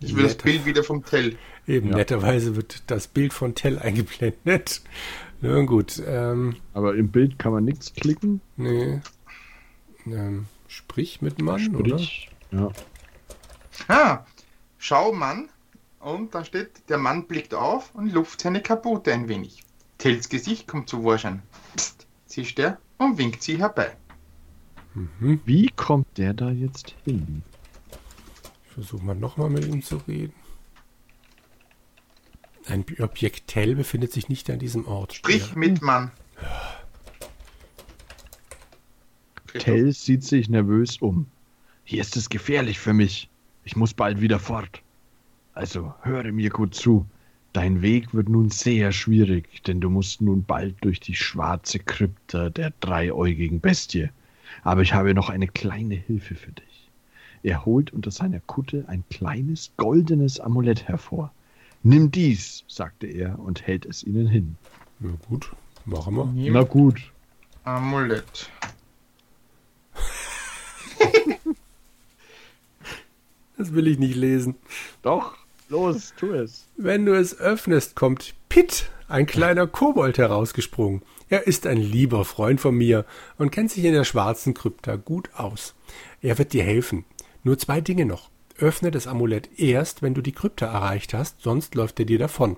Ich 0.00 0.14
will 0.16 0.24
das. 0.24 0.36
Bild 0.36 0.66
wieder 0.66 0.82
vom 0.82 1.04
Tell. 1.04 1.36
Eben, 1.66 1.90
Ja. 1.90 1.96
netterweise 1.96 2.56
wird 2.56 2.82
das 2.88 3.06
Bild 3.08 3.32
von 3.32 3.54
Tell 3.54 3.78
eingeblendet. 3.78 4.82
Na 5.40 5.62
gut, 5.64 6.02
ähm, 6.06 6.56
Aber 6.72 6.94
im 6.96 7.08
Bild 7.10 7.38
kann 7.38 7.52
man 7.52 7.64
nichts 7.64 7.92
klicken. 7.94 8.40
nee. 8.56 9.00
Ähm, 10.06 10.46
sprich 10.68 11.20
mit 11.20 11.42
Mann, 11.42 11.58
Sprich. 11.58 12.30
Ja. 12.52 12.70
Ah, 13.88 14.24
schau 14.78 15.12
Mann. 15.12 15.48
Und 15.98 16.32
da 16.34 16.44
steht, 16.44 16.88
der 16.88 16.98
Mann 16.98 17.26
blickt 17.26 17.54
auf 17.54 17.92
und 17.94 18.12
luft 18.12 18.40
seine 18.40 18.62
Kaputte 18.62 19.12
ein 19.12 19.28
wenig. 19.28 19.64
Tells 19.98 20.28
Gesicht 20.28 20.68
kommt 20.68 20.88
zu 20.88 21.02
Vorschein. 21.02 21.42
Psst, 21.74 22.06
zischt 22.26 22.58
er 22.60 22.78
und 22.98 23.18
winkt 23.18 23.42
sie 23.42 23.58
herbei. 23.58 23.96
oder? 24.94 25.06
Mhm. 25.20 25.40
Wie 25.44 25.70
kommt 25.74 26.06
der 26.16 26.32
da 26.34 26.50
jetzt 26.50 26.94
hin? 27.04 27.42
Ich 28.66 28.70
versuche 28.72 29.04
mal 29.04 29.16
nochmal 29.16 29.50
mit 29.50 29.64
ihm 29.66 29.82
zu 29.82 29.96
reden. 30.06 30.34
Ein 32.68 32.84
Objekt 32.98 33.46
Tell 33.46 33.74
befindet 33.76 34.12
sich 34.12 34.28
nicht 34.28 34.50
an 34.50 34.58
diesem 34.58 34.86
Ort. 34.86 35.14
Sprich 35.14 35.50
Ja. 35.50 35.56
mit 35.56 35.82
Mann. 35.82 36.10
Tell 39.58 39.92
sieht 39.92 40.24
sich 40.24 40.48
nervös 40.48 40.98
um. 40.98 41.26
Hier 41.84 42.00
ist 42.00 42.16
es 42.16 42.28
gefährlich 42.28 42.78
für 42.78 42.92
mich. 42.92 43.28
Ich 43.64 43.76
muss 43.76 43.94
bald 43.94 44.20
wieder 44.20 44.38
fort. 44.38 44.82
Also 45.54 45.94
höre 46.02 46.30
mir 46.32 46.50
gut 46.50 46.74
zu. 46.74 47.06
Dein 47.52 47.80
Weg 47.80 48.12
wird 48.12 48.28
nun 48.28 48.50
sehr 48.50 48.92
schwierig, 48.92 49.62
denn 49.62 49.80
du 49.80 49.88
musst 49.88 50.20
nun 50.20 50.44
bald 50.44 50.74
durch 50.82 51.00
die 51.00 51.14
schwarze 51.14 51.78
Krypta 51.78 52.50
der 52.50 52.72
dreiäugigen 52.80 53.60
Bestie. 53.60 54.10
Aber 54.62 54.82
ich 54.82 54.92
habe 54.92 55.14
noch 55.14 55.30
eine 55.30 55.48
kleine 55.48 55.94
Hilfe 55.94 56.34
für 56.34 56.52
dich. 56.52 56.90
Er 57.42 57.64
holt 57.64 57.92
unter 57.94 58.10
seiner 58.10 58.40
Kutte 58.40 58.84
ein 58.88 59.04
kleines 59.08 59.70
goldenes 59.76 60.38
Amulett 60.40 60.86
hervor. 60.88 61.32
Nimm 61.88 62.10
dies, 62.10 62.64
sagte 62.66 63.06
er 63.06 63.38
und 63.38 63.64
hält 63.64 63.86
es 63.86 64.02
ihnen 64.02 64.26
hin. 64.26 64.56
Na 64.98 65.12
gut, 65.28 65.52
machen 65.84 66.16
wir. 66.34 66.50
Na 66.50 66.64
gut. 66.64 67.12
Amulett. 67.62 68.50
Das 73.56 73.72
will 73.72 73.86
ich 73.86 73.98
nicht 73.98 74.16
lesen. 74.16 74.56
Doch, 75.00 75.34
los, 75.70 76.12
tu 76.18 76.32
es. 76.32 76.66
Wenn 76.76 77.06
du 77.06 77.14
es 77.14 77.38
öffnest, 77.38 77.94
kommt 77.94 78.34
Pitt, 78.50 78.90
ein 79.08 79.24
kleiner 79.24 79.66
Kobold, 79.66 80.18
herausgesprungen. 80.18 81.00
Er 81.30 81.46
ist 81.46 81.66
ein 81.66 81.78
lieber 81.78 82.26
Freund 82.26 82.60
von 82.60 82.74
mir 82.74 83.06
und 83.38 83.52
kennt 83.52 83.70
sich 83.70 83.84
in 83.84 83.94
der 83.94 84.04
schwarzen 84.04 84.52
Krypta 84.52 84.96
gut 84.96 85.30
aus. 85.34 85.74
Er 86.20 86.36
wird 86.36 86.52
dir 86.52 86.64
helfen. 86.64 87.06
Nur 87.44 87.56
zwei 87.56 87.80
Dinge 87.80 88.04
noch. 88.04 88.28
Öffne 88.58 88.90
das 88.90 89.06
Amulett 89.06 89.50
erst, 89.58 90.02
wenn 90.02 90.14
du 90.14 90.22
die 90.22 90.32
Krypta 90.32 90.66
erreicht 90.66 91.14
hast, 91.14 91.42
sonst 91.42 91.74
läuft 91.74 91.98
er 92.00 92.06
dir 92.06 92.18
davon. 92.18 92.56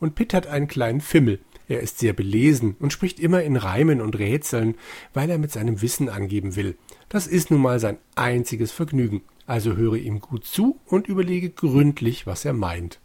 Und 0.00 0.14
Pitt 0.14 0.34
hat 0.34 0.46
einen 0.46 0.66
kleinen 0.66 1.00
Fimmel. 1.00 1.40
Er 1.68 1.80
ist 1.80 1.98
sehr 1.98 2.12
belesen 2.12 2.76
und 2.78 2.92
spricht 2.92 3.18
immer 3.18 3.42
in 3.42 3.56
Reimen 3.56 4.00
und 4.00 4.18
Rätseln, 4.18 4.76
weil 5.14 5.30
er 5.30 5.38
mit 5.38 5.52
seinem 5.52 5.82
Wissen 5.82 6.08
angeben 6.08 6.56
will. 6.56 6.76
Das 7.08 7.26
ist 7.26 7.50
nun 7.50 7.60
mal 7.60 7.80
sein 7.80 7.98
einziges 8.14 8.72
Vergnügen. 8.72 9.22
Also 9.46 9.76
höre 9.76 9.96
ihm 9.96 10.20
gut 10.20 10.44
zu 10.44 10.80
und 10.86 11.08
überlege 11.08 11.50
gründlich, 11.50 12.26
was 12.26 12.44
er 12.44 12.52
meint. 12.52 13.00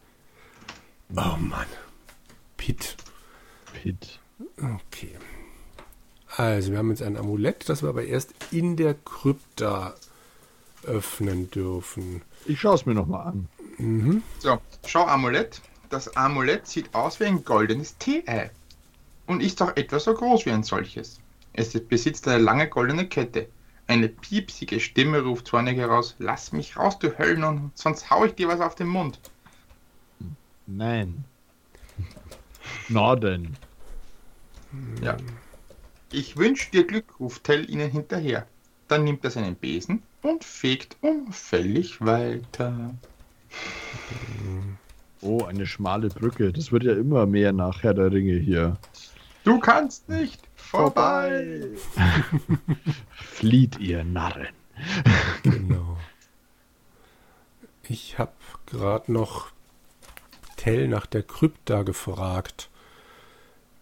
Oh 1.16 1.38
Mann. 1.38 1.68
Pitt. 2.58 2.98
Pitt. 3.74 4.20
Okay. 4.58 5.12
Also, 6.38 6.72
wir 6.72 6.78
haben 6.78 6.90
jetzt 6.90 7.02
ein 7.02 7.18
Amulett, 7.18 7.68
das 7.68 7.84
wir 7.84 7.90
aber 7.90 8.06
erst 8.06 8.34
in 8.52 8.78
der 8.78 8.94
Krypta 8.94 9.96
öffnen 10.84 11.52
dürfen. 11.52 12.22
Ich 12.46 12.60
schaue 12.60 12.76
es 12.76 12.86
mir 12.86 12.94
nochmal 12.94 13.28
an. 13.28 14.22
So, 14.40 14.60
schau 14.86 15.06
Amulett. 15.06 15.62
Das 15.90 16.16
Amulett 16.16 16.68
sieht 16.68 16.94
aus 16.94 17.20
wie 17.20 17.26
ein 17.26 17.44
goldenes 17.44 17.98
Tee-Ei 17.98 18.52
und 19.28 19.42
ist 19.42 19.62
auch 19.62 19.76
etwa 19.76 20.00
so 20.00 20.14
groß 20.14 20.46
wie 20.46 20.52
ein 20.52 20.64
solches. 20.64 21.20
Es 21.54 21.74
besitzt 21.88 22.28
eine 22.28 22.42
lange 22.42 22.70
goldene 22.70 23.08
Kette. 23.08 23.48
Eine 23.88 24.08
piepsige 24.08 24.80
Stimme 24.80 25.22
ruft 25.22 25.48
zornig 25.48 25.78
heraus: 25.78 26.16
Lass 26.20 26.52
mich 26.54 26.78
raus, 26.78 26.98
du 27.00 27.18
Höllenhund, 27.18 27.78
sonst 27.78 28.10
hau 28.10 28.24
ich 28.24 28.36
dir 28.36 28.48
was 28.48 28.62
auf 28.62 28.76
den 28.76 28.88
Mund. 28.88 29.20
Nein. 30.68 31.26
Norden. 32.88 33.58
Ja. 35.02 35.18
Ich 36.12 36.38
wünsch 36.38 36.72
dir 36.72 36.88
Glück, 36.88 37.20
ruft 37.20 37.44
Tell 37.44 37.70
ihnen 37.70 37.92
hinterher. 37.92 38.48
Dann 38.88 39.04
nimmt 39.04 39.24
er 39.26 39.32
seinen 39.32 39.56
Besen 39.56 40.04
und 40.22 40.44
fegt 40.44 40.98
unfällig 41.02 42.02
weiter. 42.02 42.96
Oh, 45.24 45.44
eine 45.44 45.68
schmale 45.68 46.08
Brücke. 46.08 46.52
Das 46.52 46.72
wird 46.72 46.82
ja 46.82 46.94
immer 46.94 47.28
mehr 47.28 47.54
nach 47.54 47.84
Herr 47.84 47.94
der 47.94 48.12
Ringe 48.12 48.34
hier. 48.40 48.78
Du 49.44 49.60
kannst 49.60 50.10
nicht 50.10 50.42
vorbei. 50.56 51.68
Flieht 53.14 53.78
ihr 53.78 54.04
Narren. 54.04 54.48
Genau. 55.44 55.98
Ich 57.88 58.18
habe 58.18 58.32
gerade 58.66 59.12
noch 59.12 59.52
Tell 60.58 60.88
nach 60.88 61.06
der 61.06 61.24
Krypta 61.24 61.84
gefragt. 61.84 62.70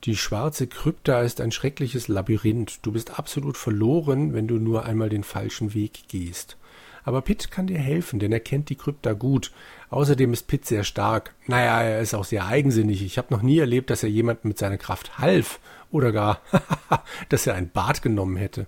Die 0.05 0.15
schwarze 0.15 0.67
Krypta 0.67 1.21
ist 1.21 1.41
ein 1.41 1.51
schreckliches 1.51 2.07
Labyrinth. 2.07 2.79
Du 2.83 2.93
bist 2.93 3.19
absolut 3.19 3.57
verloren, 3.57 4.33
wenn 4.33 4.47
du 4.47 4.55
nur 4.55 4.85
einmal 4.85 5.09
den 5.09 5.23
falschen 5.23 5.73
Weg 5.73 6.07
gehst. 6.07 6.57
Aber 7.03 7.21
Pitt 7.21 7.51
kann 7.51 7.67
dir 7.67 7.79
helfen, 7.79 8.19
denn 8.19 8.31
er 8.31 8.39
kennt 8.39 8.69
die 8.69 8.75
Krypta 8.75 9.13
gut. 9.13 9.51
Außerdem 9.89 10.31
ist 10.31 10.47
Pitt 10.47 10.65
sehr 10.65 10.83
stark. 10.83 11.33
Naja, 11.47 11.81
er 11.81 11.99
ist 12.01 12.13
auch 12.13 12.23
sehr 12.23 12.45
eigensinnig. 12.45 13.01
Ich 13.01 13.17
habe 13.17 13.33
noch 13.33 13.41
nie 13.41 13.57
erlebt, 13.59 13.89
dass 13.89 14.03
er 14.03 14.09
jemandem 14.09 14.49
mit 14.49 14.57
seiner 14.57 14.77
Kraft 14.77 15.17
half. 15.17 15.59
Oder 15.91 16.11
gar, 16.11 16.41
dass 17.29 17.47
er 17.47 17.55
ein 17.55 17.69
Bad 17.69 18.01
genommen 18.01 18.37
hätte. 18.37 18.67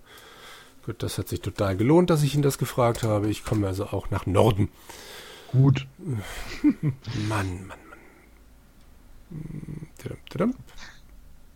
Gut, 0.86 1.04
das 1.04 1.18
hat 1.18 1.30
sich 1.30 1.42
total 1.42 1.78
gelohnt, 1.78 2.10
dass 2.10 2.24
ich 2.24 2.36
ihn 2.36 2.42
das 2.42 2.58
gefragt 2.58 3.04
habe. 3.04 3.30
Ich 3.30 3.46
komme 3.46 3.68
also 3.68 3.86
auch 3.86 4.10
nach 4.10 4.26
Norden. 4.26 4.70
Gut. 5.52 5.86
Mann, 6.02 6.18
Mann, 7.30 7.68
Mann. 7.68 7.78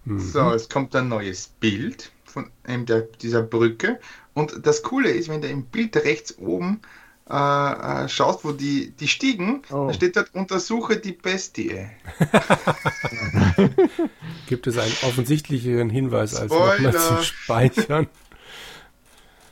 Hm. 0.05 0.15
Mhm. 0.15 0.19
So, 0.19 0.51
es 0.51 0.69
kommt 0.69 0.95
ein 0.95 1.07
neues 1.09 1.47
Bild 1.59 2.11
von 2.25 2.49
einem 2.63 2.85
der, 2.85 3.01
dieser 3.01 3.41
Brücke. 3.41 3.99
Und 4.33 4.65
das 4.65 4.83
Coole 4.83 5.09
ist, 5.09 5.29
wenn 5.29 5.41
du 5.41 5.47
im 5.47 5.65
Bild 5.65 5.95
rechts 5.97 6.37
oben 6.37 6.81
äh, 7.29 7.33
äh, 7.33 8.09
schaust, 8.09 8.43
wo 8.43 8.51
die, 8.51 8.91
die 8.91 9.07
Stiegen, 9.07 9.61
Oh. 9.71 9.87
da 9.87 9.93
steht 9.93 10.15
dort, 10.15 10.33
untersuche 10.35 10.97
die 10.97 11.13
Bestie. 11.13 11.87
Gibt 14.47 14.67
es 14.67 14.77
einen 14.77 14.93
offensichtlicheren 15.03 15.89
Hinweis 15.89 16.35
als 16.35 16.51
nochmal 16.51 16.93
zu 16.93 17.23
speichern? 17.23 18.07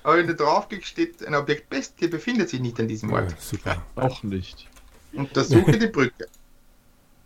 Aber 0.03 0.17
wenn 0.17 0.27
du 0.27 0.35
draufklickst, 0.35 0.89
steht, 0.89 1.25
ein 1.25 1.33
Objekt 1.33 1.69
Bestie 1.69 2.07
befindet 2.07 2.49
sich 2.49 2.59
nicht 2.59 2.79
an 2.79 2.89
diesem 2.89 3.09
Ja, 3.09 3.15
Ort. 3.21 3.39
super. 3.41 3.81
Auch 3.95 4.21
nicht. 4.23 4.67
Untersuche 5.13 5.79
die 5.79 5.87
Brücke. 5.87 6.27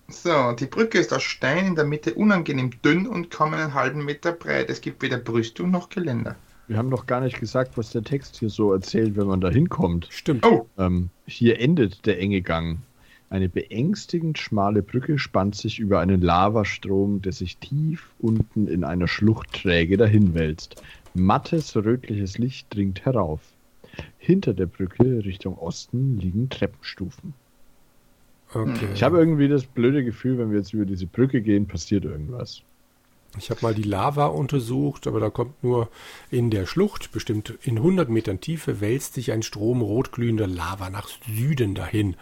So, 0.09 0.53
die 0.53 0.67
Brücke 0.67 0.99
ist 0.99 1.13
aus 1.13 1.23
Stein 1.23 1.67
in 1.67 1.75
der 1.75 1.83
Mitte 1.83 2.13
unangenehm 2.13 2.71
dünn 2.83 3.07
und 3.07 3.29
kaum 3.29 3.53
einen 3.53 3.73
halben 3.73 4.05
Meter 4.05 4.31
breit. 4.31 4.69
Es 4.69 4.79
gibt 4.79 5.01
weder 5.01 5.17
Brüstung 5.17 5.69
noch 5.71 5.89
Geländer. 5.89 6.35
Wir 6.67 6.77
haben 6.77 6.89
noch 6.89 7.05
gar 7.05 7.21
nicht 7.21 7.39
gesagt, 7.39 7.77
was 7.77 7.91
der 7.91 8.03
Text 8.03 8.37
hier 8.37 8.49
so 8.49 8.73
erzählt, 8.73 9.17
wenn 9.17 9.27
man 9.27 9.41
da 9.41 9.49
hinkommt. 9.49 10.07
Stimmt. 10.09 10.45
Oh, 10.45 10.67
Ähm, 10.77 11.09
hier 11.25 11.59
endet 11.59 12.05
der 12.05 12.19
enge 12.19 12.41
Gang. 12.41 12.79
Eine 13.29 13.49
beängstigend 13.49 14.37
schmale 14.37 14.81
Brücke 14.81 15.19
spannt 15.19 15.55
sich 15.55 15.79
über 15.79 15.99
einen 15.99 16.21
Lavastrom, 16.21 17.21
der 17.21 17.33
sich 17.33 17.57
tief 17.57 18.09
unten 18.19 18.67
in 18.67 18.85
einer 18.85 19.09
Schlucht 19.09 19.61
träge 19.61 19.97
dahinwälzt. 19.97 20.81
Mattes 21.13 21.75
rötliches 21.75 22.37
Licht 22.37 22.73
dringt 22.73 23.03
herauf. 23.03 23.41
Hinter 24.17 24.53
der 24.53 24.67
Brücke 24.67 25.25
Richtung 25.25 25.57
Osten 25.57 26.17
liegen 26.17 26.49
Treppenstufen. 26.49 27.33
Okay. 28.54 28.88
Ich 28.94 29.04
habe 29.04 29.18
irgendwie 29.18 29.48
das 29.48 29.66
blöde 29.66 30.04
Gefühl, 30.04 30.38
wenn 30.38 30.51
wir 30.51 30.60
jetzt 30.60 30.74
über 30.74 30.86
diese 30.86 31.06
Brücke 31.06 31.42
gehen, 31.42 31.68
passiert 31.68 32.06
irgendwas. 32.06 32.62
Ich 33.38 33.50
habe 33.50 33.62
mal 33.62 33.75
die 33.75 33.84
Lava 33.84 34.27
untersucht, 34.27 35.06
aber 35.06 35.20
da 35.20 35.30
kommt 35.30 35.63
nur 35.63 35.89
in 36.32 36.50
der 36.50 36.66
Schlucht, 36.66 37.12
bestimmt 37.12 37.54
in 37.62 37.77
100 37.77 38.10
Metern 38.10 38.39
Tiefe, 38.39 38.82
wälzt 38.82 39.13
sich 39.13 39.32
ein 39.32 39.44
Strom 39.44 39.82
rotglühender 39.82 40.48
Lava 40.48 40.89
nach 40.89 41.10
Süden 41.27 41.75
dahin. 41.75 42.16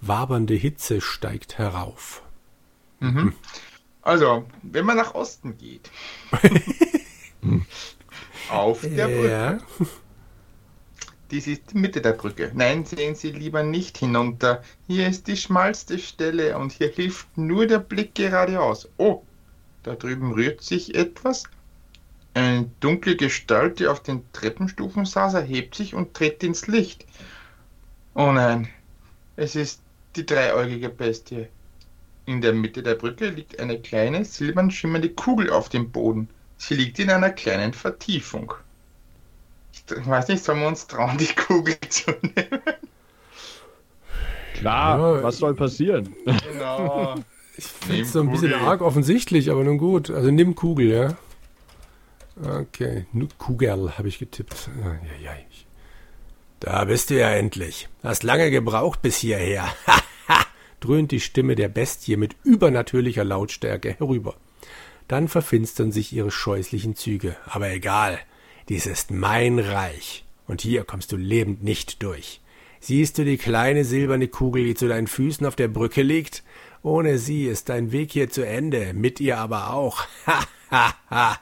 Wabernde 0.00 0.54
Hitze 0.54 1.00
steigt 1.00 1.58
herauf. 1.58 2.22
Mhm. 2.98 3.34
Also, 4.02 4.44
wenn 4.62 4.86
man 4.86 4.96
nach 4.96 5.14
Osten 5.14 5.56
geht, 5.56 5.90
auf 8.50 8.80
der 8.80 9.06
Brücke, 9.06 9.30
Ja. 9.30 9.58
Dies 11.30 11.46
ist 11.46 11.72
die 11.72 11.78
Mitte 11.78 12.00
der 12.00 12.12
Brücke. 12.12 12.50
Nein, 12.54 12.84
sehen 12.84 13.14
Sie 13.14 13.30
lieber 13.30 13.62
nicht 13.62 13.98
hinunter. 13.98 14.62
Hier 14.86 15.08
ist 15.08 15.26
die 15.26 15.36
schmalste 15.36 15.98
Stelle 15.98 16.58
und 16.58 16.72
hier 16.72 16.88
hilft 16.88 17.36
nur 17.36 17.66
der 17.66 17.78
Blick 17.78 18.14
geradeaus. 18.14 18.88
Oh, 18.96 19.22
da 19.82 19.94
drüben 19.94 20.32
rührt 20.32 20.62
sich 20.62 20.94
etwas. 20.94 21.44
Eine 22.34 22.70
dunkle 22.80 23.16
Gestalt, 23.16 23.80
die 23.80 23.86
auf 23.86 24.02
den 24.02 24.22
Treppenstufen 24.32 25.04
saß, 25.04 25.34
erhebt 25.34 25.74
sich 25.74 25.94
und 25.94 26.14
tritt 26.14 26.42
ins 26.42 26.66
Licht. 26.66 27.06
Oh 28.14 28.32
nein, 28.32 28.68
es 29.36 29.56
ist 29.56 29.82
die 30.16 30.26
dreieugige 30.26 30.88
Bestie. 30.88 31.46
In 32.26 32.40
der 32.40 32.52
Mitte 32.52 32.82
der 32.82 32.94
Brücke 32.94 33.28
liegt 33.28 33.58
eine 33.58 33.80
kleine, 33.80 34.24
silbern 34.24 34.70
schimmernde 34.70 35.10
Kugel 35.10 35.50
auf 35.50 35.68
dem 35.68 35.90
Boden. 35.90 36.28
Sie 36.56 36.74
liegt 36.74 36.98
in 36.98 37.10
einer 37.10 37.30
kleinen 37.30 37.72
Vertiefung. 37.72 38.54
Ich 39.90 40.06
weiß 40.06 40.28
nicht, 40.28 40.42
sollen 40.44 40.60
wir 40.60 40.68
uns 40.68 40.86
trauen, 40.86 41.16
die 41.18 41.26
Kugel 41.26 41.76
zu 41.88 42.10
nehmen? 42.22 42.62
Klar, 44.54 44.98
Ja, 45.18 45.22
was 45.22 45.38
soll 45.38 45.54
passieren? 45.54 46.14
Genau. 46.52 47.16
Ich 47.56 47.66
finde 47.66 48.02
es 48.04 48.12
so 48.12 48.20
ein 48.20 48.30
bisschen 48.30 48.54
arg 48.54 48.80
offensichtlich, 48.80 49.50
aber 49.50 49.64
nun 49.64 49.76
gut. 49.76 50.08
Also 50.08 50.30
nimm 50.30 50.54
Kugel, 50.54 50.86
ja. 50.90 51.16
Okay, 52.42 53.04
Kugel 53.36 53.98
habe 53.98 54.08
ich 54.08 54.18
getippt. 54.18 54.70
Ah, 54.82 54.92
ja, 55.04 55.24
ja, 55.32 55.36
ich- 55.50 55.66
Da 56.60 56.84
bist 56.86 57.10
du 57.10 57.18
ja 57.18 57.28
endlich. 57.32 57.88
Hast 58.02 58.22
lange 58.22 58.50
gebraucht 58.50 59.02
bis 59.02 59.18
hierher. 59.18 59.68
Dröhnt 60.80 61.10
die 61.10 61.20
Stimme 61.20 61.54
der 61.54 61.68
Bestie 61.68 62.16
mit 62.16 62.34
übernatürlicher 62.44 63.24
Lautstärke 63.24 63.92
herüber. 63.98 64.36
Dann 65.06 65.28
verfinstern 65.28 65.92
sich 65.92 66.14
ihre 66.14 66.30
scheußlichen 66.30 66.96
Züge. 66.96 67.36
Aber 67.44 67.68
egal, 67.68 68.18
dies 68.70 68.86
ist 68.86 69.10
mein 69.10 69.58
Reich. 69.58 70.24
Und 70.46 70.62
hier 70.62 70.84
kommst 70.84 71.12
du 71.12 71.16
lebend 71.16 71.62
nicht 71.62 72.02
durch. 72.02 72.40
Siehst 72.80 73.18
du 73.18 73.24
die 73.24 73.36
kleine 73.36 73.84
silberne 73.84 74.28
Kugel, 74.28 74.64
die 74.64 74.74
zu 74.74 74.88
deinen 74.88 75.06
Füßen 75.06 75.46
auf 75.46 75.54
der 75.56 75.68
Brücke 75.68 76.00
liegt? 76.02 76.42
Ohne 76.82 77.18
sie 77.18 77.44
ist 77.44 77.68
dein 77.68 77.92
Weg 77.92 78.10
hier 78.12 78.30
zu 78.30 78.46
Ende, 78.46 78.94
mit 78.94 79.20
ihr 79.20 79.36
aber 79.38 79.74
auch. 79.74 80.02
Ha, 80.26 80.44
ha, 80.70 80.94
ha. 81.10 81.32
Ah, 81.32 81.38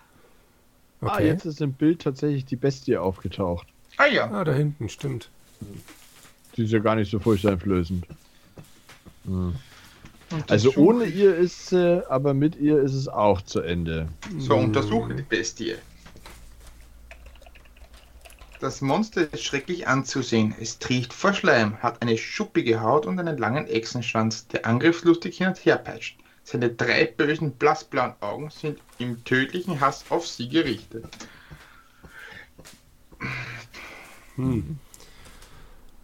Okay. 1.00 1.26
jetzt 1.28 1.44
ist 1.44 1.60
im 1.60 1.74
Bild 1.74 2.00
tatsächlich 2.02 2.44
die 2.46 2.56
Bestie 2.56 2.96
aufgetaucht. 2.96 3.66
Ah 3.98 4.06
ja, 4.06 4.30
Ah, 4.32 4.42
da 4.42 4.52
hinten, 4.54 4.88
stimmt. 4.88 5.28
Die 6.56 6.64
ist 6.64 6.72
ja 6.72 6.78
gar 6.80 6.96
nicht 6.96 7.10
so 7.10 7.20
furchteinflößend. 7.20 8.06
Hm. 9.26 9.54
Also 10.48 10.72
ohne 10.76 11.04
ihr 11.04 11.36
ist 11.36 11.68
sie, 11.68 12.10
aber 12.10 12.32
mit 12.34 12.56
ihr 12.56 12.80
ist 12.80 12.94
es 12.94 13.06
auch 13.06 13.42
zu 13.42 13.60
Ende. 13.60 14.08
So, 14.38 14.56
untersuche 14.56 15.14
die 15.14 15.22
Bestie. 15.22 15.74
Das 18.60 18.80
Monster 18.80 19.32
ist 19.32 19.44
schrecklich 19.44 19.86
anzusehen. 19.86 20.54
Es 20.60 20.78
triecht 20.80 21.12
vor 21.12 21.32
Schleim, 21.32 21.76
hat 21.80 22.02
eine 22.02 22.18
schuppige 22.18 22.80
Haut 22.80 23.06
und 23.06 23.18
einen 23.20 23.38
langen 23.38 23.68
Echsenschwanz, 23.68 24.48
der 24.48 24.66
angriffslustig 24.66 25.38
hin 25.38 25.48
und 25.48 25.64
her 25.64 25.76
peitscht. 25.76 26.18
Seine 26.42 26.70
drei 26.70 27.04
bösen 27.04 27.52
blassblauen 27.52 28.14
Augen 28.20 28.50
sind 28.50 28.78
im 28.98 29.22
tödlichen 29.24 29.80
Hass 29.80 30.04
auf 30.08 30.26
sie 30.26 30.48
gerichtet. 30.48 31.04
Hm. 34.34 34.78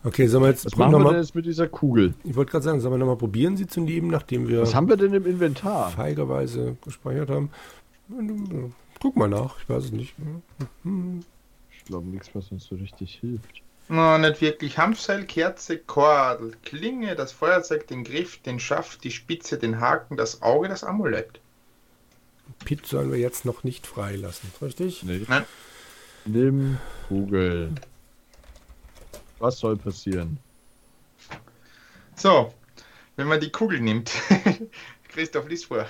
Okay, 0.04 0.26
sollen 0.26 0.44
wir 0.44 0.50
jetzt 0.50 0.66
Was 0.66 0.76
machen 0.76 0.92
wir 0.92 1.10
denn 1.12 1.22
jetzt 1.22 1.34
mit 1.34 1.46
dieser 1.46 1.66
Kugel? 1.66 2.14
Ich 2.24 2.36
wollte 2.36 2.52
gerade 2.52 2.64
sagen, 2.64 2.80
sollen 2.80 2.94
wir 2.94 2.98
nochmal 2.98 3.16
probieren, 3.16 3.56
sie 3.56 3.66
zu 3.66 3.80
nehmen, 3.80 4.08
nachdem 4.08 4.46
wir 4.46 4.60
Was 4.60 4.74
haben 4.74 4.88
wir 4.88 4.96
denn 4.96 5.14
im 5.14 5.26
Inventar? 5.26 5.90
feigerweise 5.90 6.76
gespeichert 6.84 7.30
haben? 7.30 7.50
Guck 9.00 9.16
mal 9.16 9.28
nach, 9.28 9.58
ich 9.60 9.68
weiß 9.68 9.84
es 9.84 9.92
nicht. 9.92 10.14
Ich 11.84 11.88
glaube 11.88 12.08
nichts, 12.08 12.30
was 12.32 12.50
uns 12.50 12.64
so 12.64 12.76
richtig 12.76 13.16
hilft. 13.20 13.62
Na, 13.88 14.16
nicht 14.16 14.40
wirklich. 14.40 14.78
Hanfseil, 14.78 15.26
Kerze, 15.26 15.76
Kordel, 15.76 16.56
Klinge, 16.64 17.14
das 17.14 17.32
Feuerzeug, 17.32 17.86
den 17.88 18.04
Griff, 18.04 18.38
den 18.38 18.58
Schaft, 18.58 19.04
die 19.04 19.10
Spitze, 19.10 19.58
den 19.58 19.80
Haken, 19.80 20.16
das 20.16 20.40
Auge, 20.40 20.68
das 20.68 20.82
Amulett. 20.82 21.40
Pit 22.64 22.86
sollen 22.86 23.12
wir 23.12 23.18
jetzt 23.18 23.44
noch 23.44 23.64
nicht 23.64 23.86
freilassen, 23.86 24.50
richtig? 24.62 25.02
Nee. 25.02 25.26
Nein. 25.28 25.44
Nimm 26.24 26.78
Kugel. 27.08 27.74
Was 29.38 29.58
soll 29.58 29.76
passieren? 29.76 30.38
So, 32.16 32.54
wenn 33.16 33.26
man 33.26 33.40
die 33.40 33.52
Kugel 33.52 33.78
nimmt. 33.80 34.10
Christoph, 35.08 35.48
lies 35.48 35.66
vor. 35.66 35.86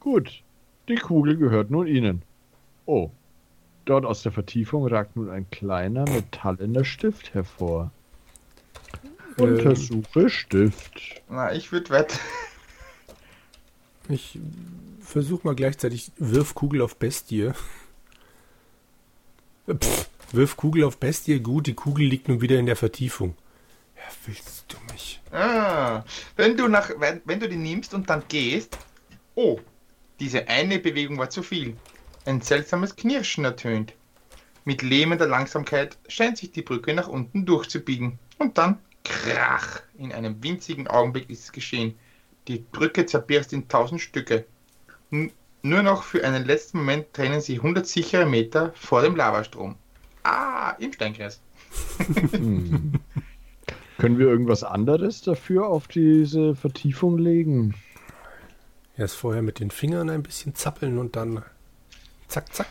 Gut, 0.00 0.42
die 0.88 0.96
Kugel 0.96 1.38
gehört 1.38 1.70
nun 1.70 1.86
Ihnen. 1.86 2.22
Oh, 2.84 3.10
dort 3.88 4.04
aus 4.04 4.22
der 4.22 4.32
Vertiefung 4.32 4.86
ragt 4.86 5.16
nun 5.16 5.30
ein 5.30 5.48
kleiner 5.50 6.04
metallener 6.08 6.84
Stift 6.84 7.34
hervor. 7.34 7.90
Ähm. 9.38 9.44
Untersuche 9.44 10.30
Stift. 10.30 11.22
Na, 11.28 11.52
ich 11.52 11.72
würde 11.72 11.90
weiter. 11.90 12.18
Ich 14.08 14.38
versuche 15.00 15.46
mal 15.46 15.54
gleichzeitig 15.54 16.12
Wirf 16.16 16.54
Kugel 16.54 16.82
auf 16.82 16.96
Bestie. 16.96 17.52
Pff, 19.70 20.08
wirf 20.32 20.56
Kugel 20.56 20.84
auf 20.84 20.96
Bestie, 20.96 21.40
gut, 21.40 21.66
die 21.66 21.74
Kugel 21.74 22.06
liegt 22.06 22.28
nun 22.28 22.40
wieder 22.40 22.58
in 22.58 22.66
der 22.66 22.76
Vertiefung. 22.76 23.36
Ja, 23.96 24.02
willst 24.24 24.64
du 24.68 24.76
mich? 24.92 25.20
Ah, 25.30 26.04
wenn 26.36 26.56
du 26.56 26.68
nach, 26.68 26.90
wenn, 26.98 27.20
wenn 27.26 27.40
du 27.40 27.48
die 27.48 27.56
nimmst 27.56 27.92
und 27.92 28.08
dann 28.08 28.22
gehst. 28.28 28.78
Oh, 29.34 29.60
diese 30.20 30.48
eine 30.48 30.78
Bewegung 30.78 31.18
war 31.18 31.30
zu 31.30 31.42
viel. 31.42 31.76
Ein 32.28 32.42
seltsames 32.42 32.94
Knirschen 32.94 33.46
ertönt. 33.46 33.94
Mit 34.66 34.82
lähmender 34.82 35.26
Langsamkeit 35.26 35.96
scheint 36.08 36.36
sich 36.36 36.50
die 36.52 36.60
Brücke 36.60 36.92
nach 36.92 37.08
unten 37.08 37.46
durchzubiegen. 37.46 38.18
Und 38.36 38.58
dann 38.58 38.76
krach. 39.02 39.80
In 39.96 40.12
einem 40.12 40.42
winzigen 40.42 40.88
Augenblick 40.88 41.30
ist 41.30 41.44
es 41.44 41.52
geschehen. 41.52 41.94
Die 42.46 42.58
Brücke 42.58 43.06
zerbirst 43.06 43.54
in 43.54 43.66
tausend 43.68 44.02
Stücke. 44.02 44.44
N 45.10 45.32
nur 45.62 45.82
noch 45.82 46.02
für 46.02 46.22
einen 46.22 46.44
letzten 46.44 46.80
Moment 46.80 47.14
trennen 47.14 47.40
sie 47.40 47.56
100 47.56 47.86
sichere 47.86 48.26
Meter 48.26 48.72
vor 48.74 49.00
dem 49.00 49.16
Lavastrom. 49.16 49.76
Ah, 50.22 50.72
im 50.78 50.92
Steinkreis. 50.92 51.40
Hm. 52.32 52.92
Können 53.96 54.18
wir 54.18 54.26
irgendwas 54.26 54.64
anderes 54.64 55.22
dafür 55.22 55.66
auf 55.66 55.88
diese 55.88 56.54
Vertiefung 56.54 57.16
legen? 57.16 57.74
Erst 58.98 59.16
vorher 59.16 59.40
mit 59.40 59.60
den 59.60 59.70
Fingern 59.70 60.10
ein 60.10 60.22
bisschen 60.22 60.54
zappeln 60.54 60.98
und 60.98 61.16
dann 61.16 61.42
zack, 62.28 62.54
zack. 62.54 62.68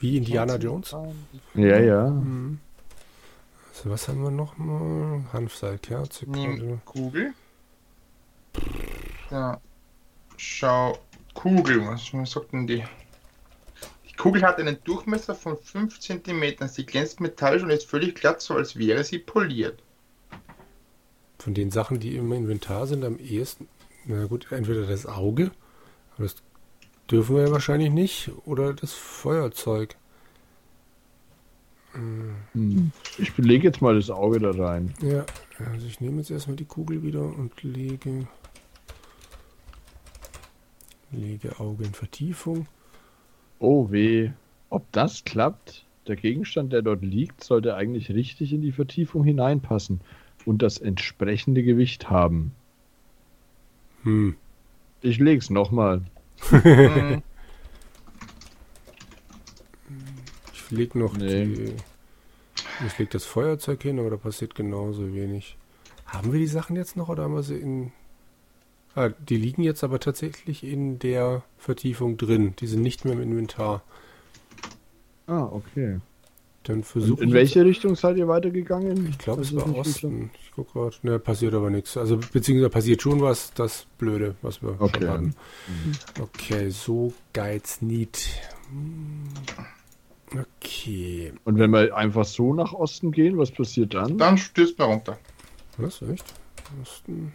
Wie 0.00 0.16
Indiana 0.16 0.56
Jones. 0.56 0.94
Ja, 1.54 1.78
ja. 1.78 2.08
Mhm. 2.08 2.60
So, 3.72 3.90
was 3.90 4.08
haben 4.08 4.22
wir 4.22 4.30
noch 4.30 4.56
mal? 4.58 5.24
Hanfseil, 5.32 5.78
Kerze, 5.78 6.28
Nimm 6.28 6.58
Karte. 6.58 6.80
Kugel. 6.84 7.34
Ja. 9.30 9.60
Schau. 10.36 10.98
Kugel, 11.34 11.86
was, 11.86 12.12
was 12.12 12.32
sagt 12.32 12.52
denn 12.52 12.66
die? 12.66 12.84
Die 14.08 14.14
Kugel 14.16 14.42
hat 14.42 14.58
einen 14.58 14.78
Durchmesser 14.82 15.36
von 15.36 15.56
5 15.56 16.00
cm. 16.00 16.68
Sie 16.68 16.84
glänzt 16.84 17.20
metallisch 17.20 17.62
und 17.62 17.70
ist 17.70 17.88
völlig 17.88 18.16
glatt, 18.16 18.40
so 18.40 18.54
als 18.54 18.76
wäre 18.76 19.04
sie 19.04 19.18
poliert. 19.18 19.80
Von 21.38 21.54
den 21.54 21.70
Sachen, 21.70 22.00
die 22.00 22.16
im 22.16 22.32
Inventar 22.32 22.88
sind, 22.88 23.04
am 23.04 23.18
ehesten. 23.18 23.68
Na 24.06 24.26
gut, 24.26 24.50
entweder 24.50 24.86
das 24.86 25.06
Auge, 25.06 25.52
aber 26.14 26.24
das 26.24 26.36
dürfen 27.10 27.36
wir 27.36 27.44
ja 27.44 27.50
wahrscheinlich 27.50 27.90
nicht, 27.90 28.30
oder 28.44 28.74
das 28.74 28.92
Feuerzeug. 28.92 29.96
Hm. 31.92 32.92
Ich 33.18 33.36
lege 33.38 33.68
jetzt 33.68 33.82
mal 33.82 33.96
das 33.96 34.10
Auge 34.10 34.38
da 34.38 34.50
rein. 34.50 34.94
Ja, 35.00 35.24
also 35.72 35.86
ich 35.86 36.00
nehme 36.00 36.18
jetzt 36.18 36.30
erstmal 36.30 36.56
die 36.56 36.64
Kugel 36.64 37.02
wieder 37.02 37.22
und 37.22 37.62
lege. 37.62 38.28
Lege 41.10 41.58
Auge 41.58 41.84
in 41.84 41.94
Vertiefung. 41.94 42.66
Oh 43.58 43.90
weh. 43.90 44.30
Ob 44.70 44.90
das 44.92 45.24
klappt? 45.24 45.84
Der 46.06 46.16
Gegenstand, 46.16 46.72
der 46.72 46.82
dort 46.82 47.02
liegt, 47.02 47.42
sollte 47.42 47.74
eigentlich 47.74 48.10
richtig 48.10 48.52
in 48.52 48.62
die 48.62 48.72
Vertiefung 48.72 49.24
hineinpassen 49.24 50.00
und 50.44 50.62
das 50.62 50.78
entsprechende 50.78 51.62
Gewicht 51.62 52.10
haben. 52.10 52.52
Hm. 54.04 54.36
Ich 55.00 55.18
leg's 55.18 55.50
nochmal. 55.50 56.02
Mhm. 56.50 57.22
Ich 60.52 60.70
lege 60.70 60.98
noch 60.98 61.16
Nee. 61.16 61.46
die. 61.46 61.74
Ich 62.86 62.98
lege 62.98 63.10
das 63.10 63.24
Feuerzeug 63.24 63.82
hin, 63.82 63.98
aber 63.98 64.10
da 64.10 64.16
passiert 64.18 64.54
genauso 64.54 65.14
wenig. 65.14 65.56
Haben 66.06 66.32
wir 66.32 66.38
die 66.38 66.46
Sachen 66.46 66.76
jetzt 66.76 66.96
noch 66.96 67.08
oder 67.08 67.24
haben 67.24 67.34
wir 67.34 67.42
sie 67.42 67.56
in. 67.56 67.92
Ah, 68.94 69.08
die 69.08 69.36
liegen 69.36 69.62
jetzt 69.62 69.82
aber 69.82 69.98
tatsächlich 70.00 70.64
in 70.64 70.98
der 70.98 71.42
Vertiefung 71.56 72.16
drin. 72.18 72.54
Die 72.58 72.66
sind 72.66 72.82
nicht 72.82 73.04
mehr 73.04 73.14
im 73.14 73.22
Inventar. 73.22 73.82
Ah, 75.26 75.44
okay. 75.44 76.00
Dann 76.68 76.82
versuche 76.84 77.22
in 77.24 77.32
welche 77.32 77.64
Richtung 77.64 77.96
seid 77.96 78.18
ihr 78.18 78.28
weitergegangen? 78.28 79.08
Ich 79.08 79.16
glaube, 79.18 79.40
es 79.40 79.56
war. 79.56 79.74
Osten. 79.74 80.30
Ich 80.44 80.52
gucke 80.52 80.72
gerade. 80.74 80.96
Ne, 81.02 81.18
passiert 81.18 81.54
aber 81.54 81.70
nichts. 81.70 81.96
Also, 81.96 82.18
beziehungsweise 82.18 82.68
passiert 82.68 83.00
schon 83.00 83.22
was, 83.22 83.54
das 83.54 83.86
Blöde, 83.96 84.34
was 84.42 84.60
wir 84.60 84.78
Okay. 84.78 85.00
schon 85.00 85.08
hatten. 85.08 85.34
Okay, 86.20 86.68
so 86.68 87.14
Geiz 87.32 87.80
nicht. 87.80 88.28
Hm. 88.70 89.28
Okay. 90.60 91.32
Und 91.44 91.58
wenn 91.58 91.70
wir 91.70 91.96
einfach 91.96 92.26
so 92.26 92.52
nach 92.52 92.74
Osten 92.74 93.12
gehen, 93.12 93.38
was 93.38 93.50
passiert 93.50 93.94
dann? 93.94 94.18
Dann 94.18 94.36
stürzt 94.36 94.78
man 94.78 94.90
runter. 94.90 95.18
Was, 95.78 96.02
echt? 96.02 96.26
Osten. 96.82 97.34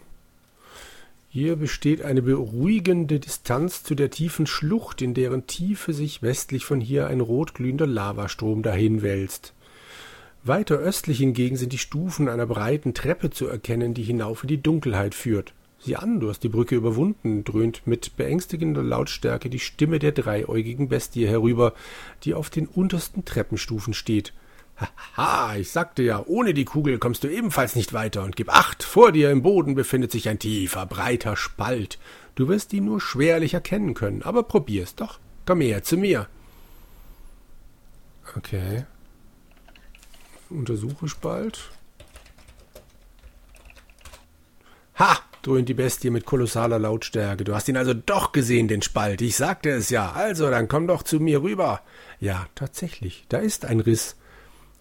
Hier 1.34 1.56
besteht 1.56 2.00
eine 2.00 2.22
beruhigende 2.22 3.18
Distanz 3.18 3.82
zu 3.82 3.96
der 3.96 4.08
tiefen 4.10 4.46
Schlucht, 4.46 5.02
in 5.02 5.14
deren 5.14 5.48
Tiefe 5.48 5.92
sich 5.92 6.22
westlich 6.22 6.64
von 6.64 6.80
hier 6.80 7.08
ein 7.08 7.20
rotglühender 7.20 7.88
Lavastrom 7.88 8.62
dahin 8.62 9.02
wälzt. 9.02 9.52
Weiter 10.44 10.76
östlich 10.76 11.18
hingegen 11.18 11.56
sind 11.56 11.72
die 11.72 11.78
Stufen 11.78 12.28
einer 12.28 12.46
breiten 12.46 12.94
Treppe 12.94 13.30
zu 13.30 13.48
erkennen, 13.48 13.94
die 13.94 14.04
hinauf 14.04 14.44
in 14.44 14.46
die 14.48 14.62
Dunkelheit 14.62 15.16
führt. 15.16 15.54
Sieh 15.80 15.96
an, 15.96 16.20
du 16.20 16.28
hast 16.28 16.44
die 16.44 16.48
Brücke 16.48 16.76
überwunden, 16.76 17.42
dröhnt 17.42 17.84
mit 17.84 18.16
beängstigender 18.16 18.84
Lautstärke 18.84 19.50
die 19.50 19.58
Stimme 19.58 19.98
der 19.98 20.12
dreiäugigen 20.12 20.88
Bestie 20.88 21.26
herüber, 21.26 21.72
die 22.22 22.34
auf 22.34 22.48
den 22.48 22.68
untersten 22.68 23.24
Treppenstufen 23.24 23.92
steht. 23.92 24.32
Haha, 24.76 25.56
ich 25.56 25.70
sagte 25.70 26.02
ja, 26.02 26.22
ohne 26.26 26.54
die 26.54 26.64
Kugel 26.64 26.98
kommst 26.98 27.22
du 27.22 27.28
ebenfalls 27.28 27.76
nicht 27.76 27.92
weiter 27.92 28.24
und 28.24 28.36
gib 28.36 28.48
acht, 28.48 28.82
vor 28.82 29.12
dir 29.12 29.30
im 29.30 29.42
Boden 29.42 29.74
befindet 29.74 30.10
sich 30.10 30.28
ein 30.28 30.38
tiefer, 30.38 30.86
breiter 30.86 31.36
Spalt. 31.36 31.98
Du 32.34 32.48
wirst 32.48 32.72
ihn 32.72 32.86
nur 32.86 33.00
schwerlich 33.00 33.54
erkennen 33.54 33.94
können, 33.94 34.22
aber 34.22 34.42
probier's 34.42 34.96
doch. 34.96 35.20
Komm 35.46 35.60
her 35.60 35.82
zu 35.84 35.96
mir. 35.96 36.26
Okay. 38.36 38.86
Untersuche 40.50 41.08
Spalt. 41.08 41.70
Ha! 44.98 45.18
dröhnt 45.42 45.68
die 45.68 45.74
Bestie 45.74 46.10
mit 46.10 46.24
kolossaler 46.24 46.78
Lautstärke. 46.78 47.44
Du 47.44 47.54
hast 47.54 47.68
ihn 47.68 47.76
also 47.76 47.94
doch 47.94 48.32
gesehen, 48.32 48.68
den 48.68 48.82
Spalt. 48.82 49.20
Ich 49.20 49.36
sagte 49.36 49.70
es 49.70 49.90
ja. 49.90 50.12
Also, 50.12 50.50
dann 50.50 50.68
komm 50.68 50.86
doch 50.86 51.02
zu 51.02 51.20
mir 51.20 51.42
rüber. 51.42 51.82
Ja, 52.18 52.46
tatsächlich. 52.54 53.24
Da 53.28 53.38
ist 53.38 53.64
ein 53.64 53.80
Riss. 53.80 54.16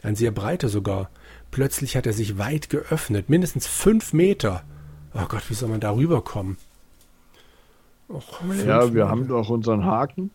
Ein 0.03 0.15
sehr 0.15 0.31
breiter 0.31 0.69
sogar. 0.69 1.09
Plötzlich 1.51 1.95
hat 1.95 2.05
er 2.05 2.13
sich 2.13 2.37
weit 2.37 2.69
geöffnet. 2.69 3.29
Mindestens 3.29 3.67
fünf 3.67 4.13
Meter. 4.13 4.63
Oh 5.13 5.25
Gott, 5.27 5.49
wie 5.49 5.53
soll 5.53 5.69
man 5.69 5.79
da 5.79 5.91
rüberkommen? 5.95 6.57
Och, 8.09 8.41
Ja, 8.65 8.81
wir 8.85 8.91
Meter. 8.91 9.09
haben 9.09 9.27
doch 9.27 9.49
unseren 9.49 9.85
Haken, 9.85 10.29